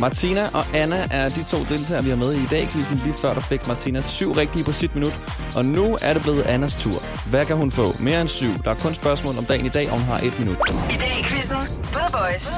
Martina 0.00 0.40
og 0.54 0.64
Anna 0.74 1.08
er 1.10 1.28
de 1.28 1.44
to 1.44 1.58
deltagere, 1.64 2.04
vi 2.04 2.10
har 2.10 2.16
med 2.16 2.32
i 2.32 2.46
dag. 2.46 2.68
Quizzen 2.68 3.00
lige 3.04 3.14
før, 3.14 3.34
der 3.34 3.40
fik 3.40 3.68
Martina 3.68 4.00
syv 4.00 4.32
rigtige 4.32 4.64
på 4.64 4.72
sit 4.72 4.94
minut. 4.94 5.14
Og 5.56 5.64
nu 5.64 5.96
er 6.02 6.12
det 6.12 6.22
blevet 6.22 6.42
Annas 6.42 6.82
tur. 6.82 7.28
Hvad 7.30 7.46
kan 7.46 7.56
hun 7.56 7.70
få? 7.70 7.86
Mere 8.02 8.20
end 8.20 8.28
syv. 8.28 8.52
Der 8.64 8.70
er 8.70 8.74
kun 8.74 8.94
spørgsmål 8.94 9.38
om 9.38 9.44
dagen 9.44 9.66
i 9.66 9.68
dag, 9.68 9.86
og 9.90 9.98
hun 9.98 10.08
har 10.08 10.18
et 10.18 10.38
minut. 10.38 10.58
I 10.90 10.98
dag 11.00 11.14
i 11.20 11.22
quizzen 11.22 11.58
på 11.92 11.98
The 11.98 12.18
Voice. 12.18 12.50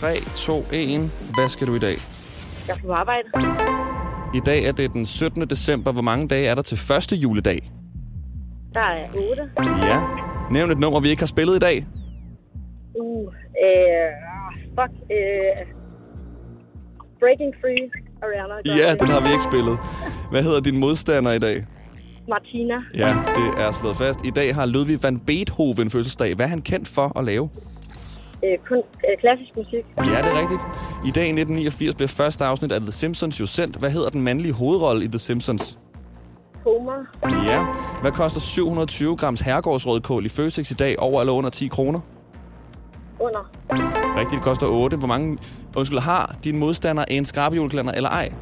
3, 0.00 0.20
2, 0.34 0.66
1. 0.72 1.10
Hvad 1.34 1.48
skal 1.48 1.66
du 1.66 1.74
i 1.74 1.78
dag? 1.78 1.96
Jeg 2.68 2.76
er 2.76 2.80
på 2.86 2.92
arbejde. 2.92 3.89
I 4.34 4.40
dag 4.40 4.64
er 4.64 4.72
det 4.72 4.92
den 4.92 5.06
17. 5.06 5.48
december. 5.48 5.92
Hvor 5.92 6.02
mange 6.02 6.28
dage 6.28 6.46
er 6.46 6.54
der 6.54 6.62
til 6.62 6.78
første 6.78 7.16
juledag? 7.16 7.70
Der 8.74 8.80
er 8.80 9.08
8. 9.30 9.50
Ja. 9.86 10.02
Nævn 10.50 10.70
et 10.70 10.78
nummer, 10.78 11.00
vi 11.00 11.08
ikke 11.08 11.22
har 11.22 11.26
spillet 11.26 11.56
i 11.56 11.58
dag. 11.58 11.86
Uh, 13.00 13.32
øh, 13.64 14.10
fuck. 14.78 14.92
Øh, 15.10 15.66
Breaking 17.20 17.54
Free, 17.60 17.90
Ariana. 18.22 18.54
Ja, 18.82 18.94
den 18.94 19.08
har 19.08 19.20
vi 19.20 19.28
ikke 19.28 19.44
spillet. 19.50 19.78
Hvad 20.30 20.42
hedder 20.42 20.60
din 20.60 20.76
modstander 20.76 21.32
i 21.32 21.38
dag? 21.38 21.66
Martina. 22.28 22.74
Ja, 22.94 23.08
det 23.08 23.64
er 23.64 23.72
slået 23.72 23.96
fast. 23.96 24.26
I 24.26 24.30
dag 24.30 24.54
har 24.54 24.66
Ludwig 24.66 24.98
van 25.02 25.20
Beethoven 25.26 25.90
fødselsdag. 25.90 26.34
Hvad 26.34 26.46
er 26.46 26.50
han 26.50 26.60
kendt 26.60 26.88
for 26.88 27.18
at 27.18 27.24
lave? 27.24 27.48
Øh, 28.44 28.58
kun 28.68 28.78
øh, 28.78 29.18
klassisk 29.20 29.56
musik. 29.56 29.84
Ja, 29.98 30.02
det 30.02 30.30
er 30.34 30.40
rigtigt. 30.42 30.62
I 31.08 31.10
dag 31.10 31.24
i 31.24 31.34
1989 31.40 31.94
blev 31.94 32.08
første 32.08 32.44
afsnit 32.44 32.72
af 32.72 32.80
The 32.80 32.92
Simpsons 32.92 33.40
jo 33.40 33.46
sendt. 33.46 33.76
Hvad 33.76 33.90
hedder 33.90 34.08
den 34.08 34.22
mandlige 34.22 34.52
hovedrolle 34.52 35.04
i 35.04 35.08
The 35.08 35.18
Simpsons? 35.18 35.78
Homer. 36.64 37.04
Ja. 37.44 37.66
Hvad 38.00 38.12
koster 38.12 38.40
720 38.40 39.16
grams 39.16 39.40
herregårdsrødkål 39.40 40.26
i 40.26 40.28
Føtex 40.28 40.70
i 40.70 40.74
dag 40.74 40.98
over 40.98 41.20
eller 41.20 41.32
under 41.32 41.50
10 41.50 41.68
kroner? 41.68 42.00
Under. 43.20 43.50
Rigtigt, 44.16 44.38
det 44.38 44.42
koster 44.42 44.66
8. 44.66 44.96
Hvor 44.96 45.08
mange, 45.08 45.38
undskyld, 45.76 45.98
har 45.98 46.36
din 46.44 46.58
modstander 46.58 47.04
en 47.10 47.24
skrabjulekalender 47.24 47.92
eller 47.92 48.10
ej? 48.10 48.32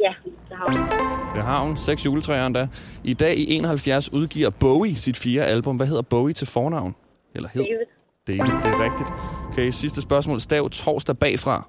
Ja, 0.00 0.12
det 0.24 0.56
har 0.56 0.64
hun. 0.72 0.88
Det 1.34 1.42
har 1.42 1.64
hun. 1.64 1.76
Seks 1.76 2.04
juletræer 2.04 2.46
endda. 2.46 2.68
I 3.04 3.14
dag 3.14 3.36
i 3.36 3.54
71 3.56 4.12
udgiver 4.12 4.50
Bowie 4.50 4.96
sit 4.96 5.16
fjerde 5.16 5.46
album. 5.46 5.76
Hvad 5.76 5.86
hedder 5.86 6.02
Bowie 6.02 6.32
til 6.34 6.46
fornavn? 6.46 6.94
Eller 7.34 7.48
hed? 7.54 7.62
David. 7.62 8.01
David, 8.26 8.40
det 8.40 8.50
er 8.64 8.84
rigtigt. 8.84 9.08
Okay, 9.52 9.70
sidste 9.70 10.02
spørgsmål. 10.02 10.40
Stav 10.40 10.70
torsdag 10.70 11.18
bagfra. 11.18 11.68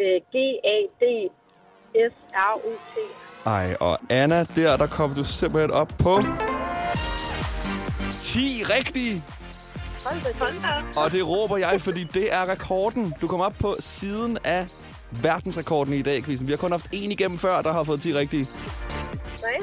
Øh, 0.00 0.20
G-A-D-S-R-U-T. 0.32 1.26
Ej, 3.46 3.76
og 3.80 3.98
Anna, 4.10 4.44
der, 4.56 4.76
der 4.76 4.86
kom 4.86 5.14
du 5.14 5.24
simpelthen 5.24 5.70
op 5.70 5.92
på 5.98 6.18
10 8.12 8.62
rigtige. 8.70 9.22
Og 10.96 11.12
det 11.12 11.26
råber 11.28 11.56
jeg, 11.56 11.80
fordi 11.80 12.04
det 12.04 12.32
er 12.34 12.48
rekorden. 12.48 13.14
Du 13.20 13.28
kom 13.28 13.40
op 13.40 13.54
på 13.60 13.76
siden 13.80 14.38
af 14.44 14.66
verdensrekorden 15.22 15.94
i 15.94 16.02
dag, 16.02 16.22
quizzen. 16.24 16.46
Vi 16.46 16.52
har 16.52 16.56
kun 16.56 16.70
haft 16.70 16.88
en 16.92 17.12
igennem 17.12 17.38
før, 17.38 17.62
der 17.62 17.72
har 17.72 17.82
fået 17.84 18.00
10 18.00 18.14
rigtige. 18.14 18.46
Nej. 19.42 19.58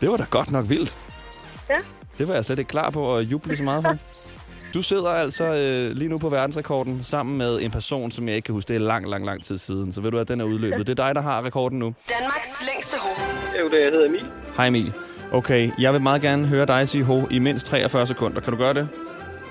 Det 0.00 0.10
var 0.10 0.16
da 0.16 0.24
godt 0.30 0.50
nok 0.52 0.68
vildt. 0.68 0.98
ja. 1.68 1.76
Det 2.18 2.28
var 2.28 2.34
jeg 2.34 2.44
slet 2.44 2.58
ikke 2.58 2.68
klar 2.68 2.90
på 2.90 3.16
at 3.16 3.22
juble 3.24 3.56
så 3.56 3.62
meget 3.62 3.82
for. 3.82 3.96
Du 4.74 4.82
sidder 4.82 5.10
altså 5.10 5.44
øh, 5.54 5.96
lige 5.96 6.08
nu 6.08 6.18
på 6.18 6.28
verdensrekorden 6.28 7.00
sammen 7.02 7.38
med 7.38 7.60
en 7.62 7.70
person, 7.70 8.10
som 8.10 8.28
jeg 8.28 8.36
ikke 8.36 8.46
kan 8.46 8.52
huske. 8.52 8.68
Det 8.68 8.76
er 8.76 8.80
lang, 8.80 9.08
lang, 9.10 9.26
lang 9.26 9.44
tid 9.44 9.58
siden. 9.58 9.92
Så 9.92 10.00
ved 10.00 10.10
du, 10.10 10.18
at 10.18 10.28
den 10.28 10.40
er 10.40 10.44
udløbet. 10.44 10.86
Det 10.86 10.98
er 10.98 11.06
dig, 11.06 11.14
der 11.14 11.20
har 11.20 11.44
rekorden 11.44 11.78
nu. 11.78 11.94
Danmarks 12.20 12.62
længste 12.72 12.96
hoved. 13.00 13.60
Jo, 13.60 13.68
det 13.68 13.82
jeg 13.84 13.90
hedder 13.90 14.06
Emil. 14.06 14.24
Hej 14.56 14.66
Emil. 14.66 14.92
Okay, 15.32 15.70
jeg 15.78 15.92
vil 15.92 16.00
meget 16.02 16.22
gerne 16.22 16.46
høre 16.46 16.66
dig 16.66 16.88
sige 16.88 17.04
ho 17.04 17.20
i 17.30 17.38
mindst 17.38 17.66
43 17.66 18.06
sekunder. 18.06 18.40
Kan 18.40 18.52
du 18.52 18.58
gøre 18.58 18.74
det? 18.74 18.88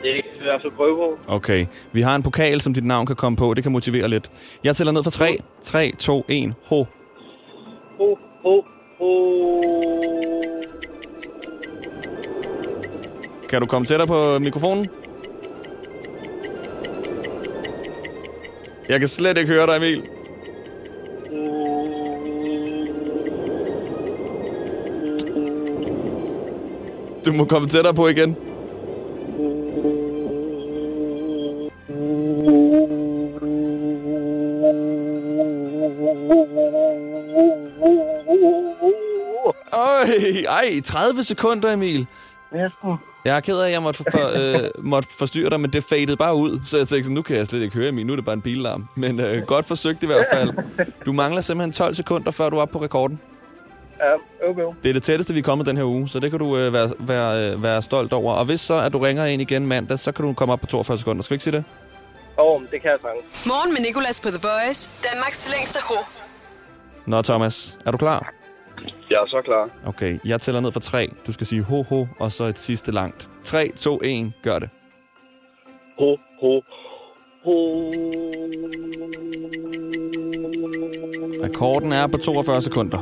Det 0.03 0.13
kan 0.37 0.45
jeg 0.45 0.59
så 0.61 0.69
prøve 0.77 0.95
på. 0.97 1.19
Okay. 1.27 1.65
Vi 1.91 2.01
har 2.01 2.15
en 2.15 2.23
pokal, 2.23 2.61
som 2.61 2.73
dit 2.73 2.85
navn 2.85 3.05
kan 3.05 3.15
komme 3.15 3.35
på. 3.35 3.53
Det 3.53 3.63
kan 3.63 3.71
motivere 3.71 4.07
lidt. 4.07 4.31
Jeg 4.63 4.75
tæller 4.75 4.91
ned 4.93 5.03
fra 5.03 5.11
3. 5.11 5.37
3, 5.63 5.93
2, 5.99 6.25
1. 6.27 6.53
Ho. 6.65 6.85
Ho, 7.97 8.17
ho, 8.43 8.61
ho. 8.99 9.61
Kan 13.49 13.61
du 13.61 13.67
komme 13.67 13.85
tættere 13.85 14.07
på 14.07 14.39
mikrofonen? 14.39 14.87
Jeg 18.89 18.99
kan 18.99 19.09
slet 19.09 19.37
ikke 19.37 19.53
høre 19.53 19.65
dig, 19.65 19.75
Emil. 19.75 20.09
Du 27.25 27.31
må 27.31 27.45
komme 27.45 27.67
tættere 27.67 27.93
på 27.93 28.07
igen. 28.07 28.35
Øj, 39.73 40.09
ej, 40.47 40.81
30 40.85 41.23
sekunder, 41.23 41.73
Emil. 41.73 42.07
Næsten. 42.51 43.08
Jeg 43.25 43.35
er 43.35 43.39
ked 43.39 43.57
af, 43.57 43.65
at 43.65 43.71
jeg 43.71 43.81
måtte, 43.81 44.03
for, 44.11 44.31
øh, 44.39 44.69
måtte 44.79 45.09
forstyrre 45.17 45.49
dig, 45.49 45.59
men 45.59 45.73
det 45.73 45.83
fadede 45.83 46.17
bare 46.17 46.35
ud. 46.35 46.59
Så 46.65 46.77
jeg 46.77 46.87
tænkte, 46.87 47.03
sådan, 47.03 47.15
nu 47.15 47.21
kan 47.21 47.35
jeg 47.35 47.47
slet 47.47 47.61
ikke 47.61 47.75
høre 47.75 47.89
Emil. 47.89 48.05
Nu 48.05 48.13
er 48.13 48.15
det 48.15 48.25
bare 48.25 48.33
en 48.33 48.41
bilalarm. 48.41 48.87
Men 48.95 49.19
øh, 49.19 49.43
godt 49.43 49.65
forsøgt 49.65 50.03
i 50.03 50.05
hvert 50.05 50.25
fald. 50.33 50.53
Du 51.05 51.13
mangler 51.13 51.41
simpelthen 51.41 51.71
12 51.71 51.95
sekunder, 51.95 52.31
før 52.31 52.49
du 52.49 52.57
er 52.57 52.61
oppe 52.61 52.71
på 52.71 52.83
rekorden. 52.83 53.19
Ja, 53.99 54.49
okay. 54.49 54.63
Det 54.83 54.89
er 54.89 54.93
det 54.93 55.03
tætteste, 55.03 55.33
vi 55.33 55.39
er 55.39 55.43
kommet 55.43 55.67
den 55.67 55.77
her 55.77 55.83
uge, 55.83 56.09
så 56.09 56.19
det 56.19 56.29
kan 56.29 56.39
du 56.39 56.57
øh, 56.57 56.73
være, 56.73 56.91
være, 56.99 57.51
øh, 57.53 57.63
være 57.63 57.81
stolt 57.81 58.13
over. 58.13 58.33
Og 58.33 58.45
hvis 58.45 58.61
så, 58.61 58.77
at 58.77 58.93
du 58.93 58.97
ringer 58.97 59.25
ind 59.25 59.41
igen 59.41 59.67
mandag, 59.67 59.99
så 59.99 60.11
kan 60.11 60.25
du 60.25 60.33
komme 60.33 60.53
op 60.53 60.59
på 60.59 60.67
42 60.67 60.97
sekunder. 60.97 61.23
Skal 61.23 61.33
vi 61.33 61.35
ikke 61.35 61.43
sige 61.43 61.55
det? 61.55 61.63
Åh, 62.37 62.45
oh, 62.45 62.61
det 62.71 62.81
kan 62.81 62.91
jeg 62.91 62.99
sagtens. 63.01 63.45
Morgen 63.45 63.73
med 63.73 63.81
Nicolas 63.81 64.19
på 64.19 64.29
The 64.29 64.39
Voice. 64.47 64.89
Danmarks 65.13 65.49
længste 65.57 65.79
hoved. 65.83 66.03
Nå, 67.05 67.21
Thomas, 67.21 67.77
er 67.85 67.91
du 67.91 67.97
klar? 67.97 68.33
Jeg 69.09 69.17
er 69.17 69.27
så 69.27 69.41
klar. 69.45 69.69
Okay, 69.85 70.19
jeg 70.25 70.41
tæller 70.41 70.61
ned 70.61 70.71
fra 70.71 70.79
tre. 70.79 71.09
Du 71.27 71.31
skal 71.31 71.47
sige 71.47 71.61
ho, 71.61 71.81
ho, 71.83 72.05
og 72.19 72.31
så 72.31 72.43
et 72.43 72.59
sidste 72.59 72.91
langt. 72.91 73.29
3, 73.43 73.71
2, 73.75 73.99
1, 74.03 74.31
gør 74.43 74.59
det. 74.59 74.69
Ho, 75.99 76.17
ho, 76.41 76.61
ho. 77.43 77.91
Rekorden 81.43 81.91
er 81.91 82.07
på 82.07 82.17
42 82.17 82.61
sekunder. 82.61 82.97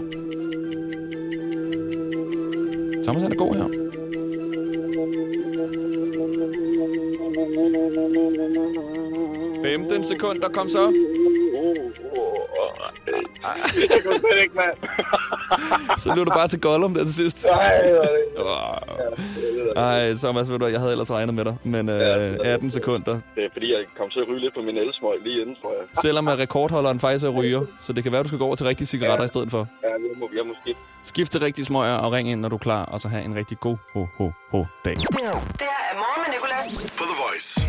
Thomas 3.04 3.22
han 3.22 3.32
er 3.32 3.36
god 3.36 3.56
her. 3.56 3.88
15 9.64 10.04
sekunder, 10.04 10.50
kom 10.50 10.70
så. 10.70 11.07
Jeg 13.94 14.02
slet 14.04 14.42
ikke, 14.44 14.56
mand. 14.56 14.78
Så 16.02 16.14
løb 16.16 16.26
du 16.26 16.32
bare 16.32 16.48
til 16.48 16.60
Gollum 16.62 16.94
der 16.94 17.04
til 17.04 17.14
sidst. 17.14 17.46
Nej, 17.46 17.74
det 17.86 17.96
var 17.96 18.84
det. 18.88 19.74
Ej, 19.88 20.14
Thomas, 20.14 20.50
ved 20.52 20.60
du, 20.60 20.66
jeg 20.66 20.80
havde 20.80 20.92
ellers 20.92 21.12
regnet 21.12 21.36
med 21.36 21.46
dig. 21.46 21.56
Men 21.64 21.90
øh, 21.90 22.38
18 22.44 22.72
sekunder. 22.72 23.20
Det 23.36 23.44
er 23.46 23.50
fordi, 23.54 23.74
jeg 23.74 23.86
kom 23.98 24.10
til 24.10 24.20
at 24.20 24.28
ryge 24.30 24.40
lidt 24.40 24.54
på 24.54 24.62
min 24.62 24.78
elsmøg 24.78 25.14
lige 25.24 25.42
inden, 25.42 25.56
tror 25.62 25.72
jeg. 25.72 25.88
Selvom 26.02 26.28
at 26.28 26.40
rekordholderen 26.40 27.00
faktisk 27.00 27.26
er 27.26 27.30
ryger. 27.30 27.62
Så 27.82 27.94
det 27.94 28.04
kan 28.04 28.12
være, 28.12 28.24
du 28.24 28.28
skal 28.28 28.40
gå 28.40 28.46
over 28.46 28.56
til 28.56 28.66
rigtige 28.66 28.88
cigaretter 28.88 29.26
i 29.26 29.28
stedet 29.28 29.52
for. 29.52 29.68
Ja, 29.84 29.88
jeg 29.88 30.00
må, 30.18 30.30
jeg 30.36 30.46
må 30.46 30.54
skifte. 30.62 30.82
Skift 31.04 31.32
til 31.32 31.42
rigtige 31.42 31.66
smøger 31.66 31.96
og 31.96 32.12
ring 32.12 32.30
ind, 32.32 32.42
når 32.42 32.50
du 32.50 32.56
er 32.56 32.60
klar. 32.60 32.86
Og 32.86 33.00
så 33.00 33.08
have 33.08 33.24
en 33.24 33.36
rigtig 33.36 33.60
god 33.60 33.78
ho, 33.94 34.06
ho, 34.18 34.32
ho 34.52 34.66
dag. 34.86 34.96
Det 34.96 35.08
Nicolas. 36.58 36.92
På 36.98 37.04
The 37.04 37.16
Voice. 37.30 37.62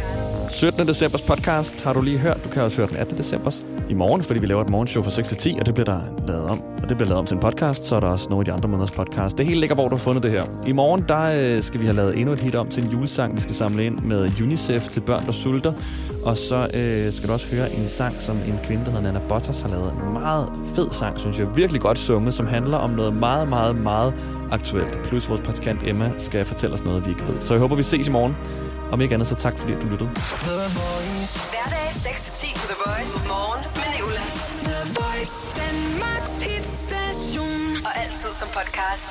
17. 0.52 0.88
decembers 0.88 1.22
podcast 1.22 1.84
har 1.84 1.92
du 1.92 2.00
lige 2.00 2.18
hørt. 2.18 2.44
Du 2.44 2.48
kan 2.48 2.62
også 2.62 2.76
høre 2.76 2.88
den 2.88 2.96
18. 2.96 3.18
decembers 3.18 3.66
i 3.88 3.94
morgen, 3.94 4.22
fordi 4.22 4.40
vi 4.40 4.46
laver 4.46 4.62
et 4.62 4.68
morgenshow 4.68 5.02
fra 5.02 5.10
6 5.10 5.28
til 5.28 5.36
10, 5.36 5.56
og 5.60 5.66
det 5.66 5.74
bliver 5.74 5.84
der 5.84 6.00
lavet 6.26 6.44
om. 6.44 6.62
Og 6.82 6.88
det 6.88 6.96
bliver 6.96 7.08
lavet 7.08 7.18
om 7.18 7.26
til 7.26 7.34
en 7.34 7.40
podcast, 7.40 7.84
så 7.84 7.96
er 7.96 8.00
der 8.00 8.06
også 8.06 8.28
nogle 8.28 8.40
af 8.40 8.44
de 8.44 8.52
andre 8.52 8.68
måneders 8.68 8.90
podcast. 8.90 9.38
Det 9.38 9.46
hele 9.46 9.60
ligger, 9.60 9.74
hvor 9.74 9.88
du 9.88 9.94
har 9.94 10.00
fundet 10.00 10.22
det 10.22 10.30
her. 10.30 10.42
I 10.66 10.72
morgen, 10.72 11.04
der 11.08 11.56
øh, 11.56 11.62
skal 11.62 11.80
vi 11.80 11.84
have 11.84 11.96
lavet 11.96 12.18
endnu 12.18 12.32
et 12.32 12.38
hit 12.38 12.54
om 12.54 12.68
til 12.68 12.84
en 12.84 12.90
julesang, 12.90 13.36
vi 13.36 13.40
skal 13.40 13.54
samle 13.54 13.84
ind 13.84 13.98
med 13.98 14.30
UNICEF 14.42 14.88
til 14.88 15.00
børn, 15.00 15.26
der 15.26 15.32
sulter. 15.32 15.72
Og 16.24 16.36
så 16.36 16.56
øh, 16.56 17.12
skal 17.12 17.28
du 17.28 17.32
også 17.32 17.46
høre 17.46 17.72
en 17.72 17.88
sang, 17.88 18.22
som 18.22 18.36
en 18.36 18.58
kvinde, 18.64 18.84
der 18.84 18.90
hedder 18.90 19.12
Nana 19.12 19.20
Bottas, 19.28 19.60
har 19.60 19.68
lavet. 19.68 19.92
En 19.92 20.12
meget 20.12 20.48
fed 20.74 20.90
sang, 20.90 21.18
synes 21.18 21.38
jeg. 21.38 21.56
Virkelig 21.56 21.80
godt 21.80 21.98
sunget, 21.98 22.34
som 22.34 22.46
handler 22.46 22.76
om 22.76 22.90
noget 22.90 23.14
meget, 23.14 23.48
meget, 23.48 23.76
meget 23.76 24.14
aktuelt. 24.50 25.02
Plus 25.04 25.28
vores 25.28 25.40
praktikant 25.40 25.80
Emma 25.86 26.10
skal 26.18 26.44
fortælle 26.44 26.74
os 26.74 26.84
noget, 26.84 27.04
vi 27.04 27.10
ikke 27.10 27.26
ved. 27.28 27.40
Så 27.40 27.54
jeg 27.54 27.60
håber, 27.60 27.76
vi 27.76 27.82
ses 27.82 28.08
i 28.08 28.10
morgen. 28.10 28.36
Om 28.92 29.00
ikke 29.00 29.14
andet, 29.14 29.28
så 29.28 29.34
tak 29.34 29.58
fordi 29.58 29.72
du 29.72 29.86
lyttede. 29.86 30.10
Hverdag 31.52 31.88
6-10 31.90 32.54
på 32.60 32.66
The 32.72 32.78
Voice. 32.86 33.12
Morgen 33.28 33.62
med 33.78 33.88
Nicolas. 33.96 34.34
The 34.68 34.80
Voice. 35.00 35.36
Danmarks 35.60 36.36
hitstation. 36.42 37.84
Og 37.86 37.92
altid 38.02 38.30
som 38.40 38.48
podcast. 38.58 39.08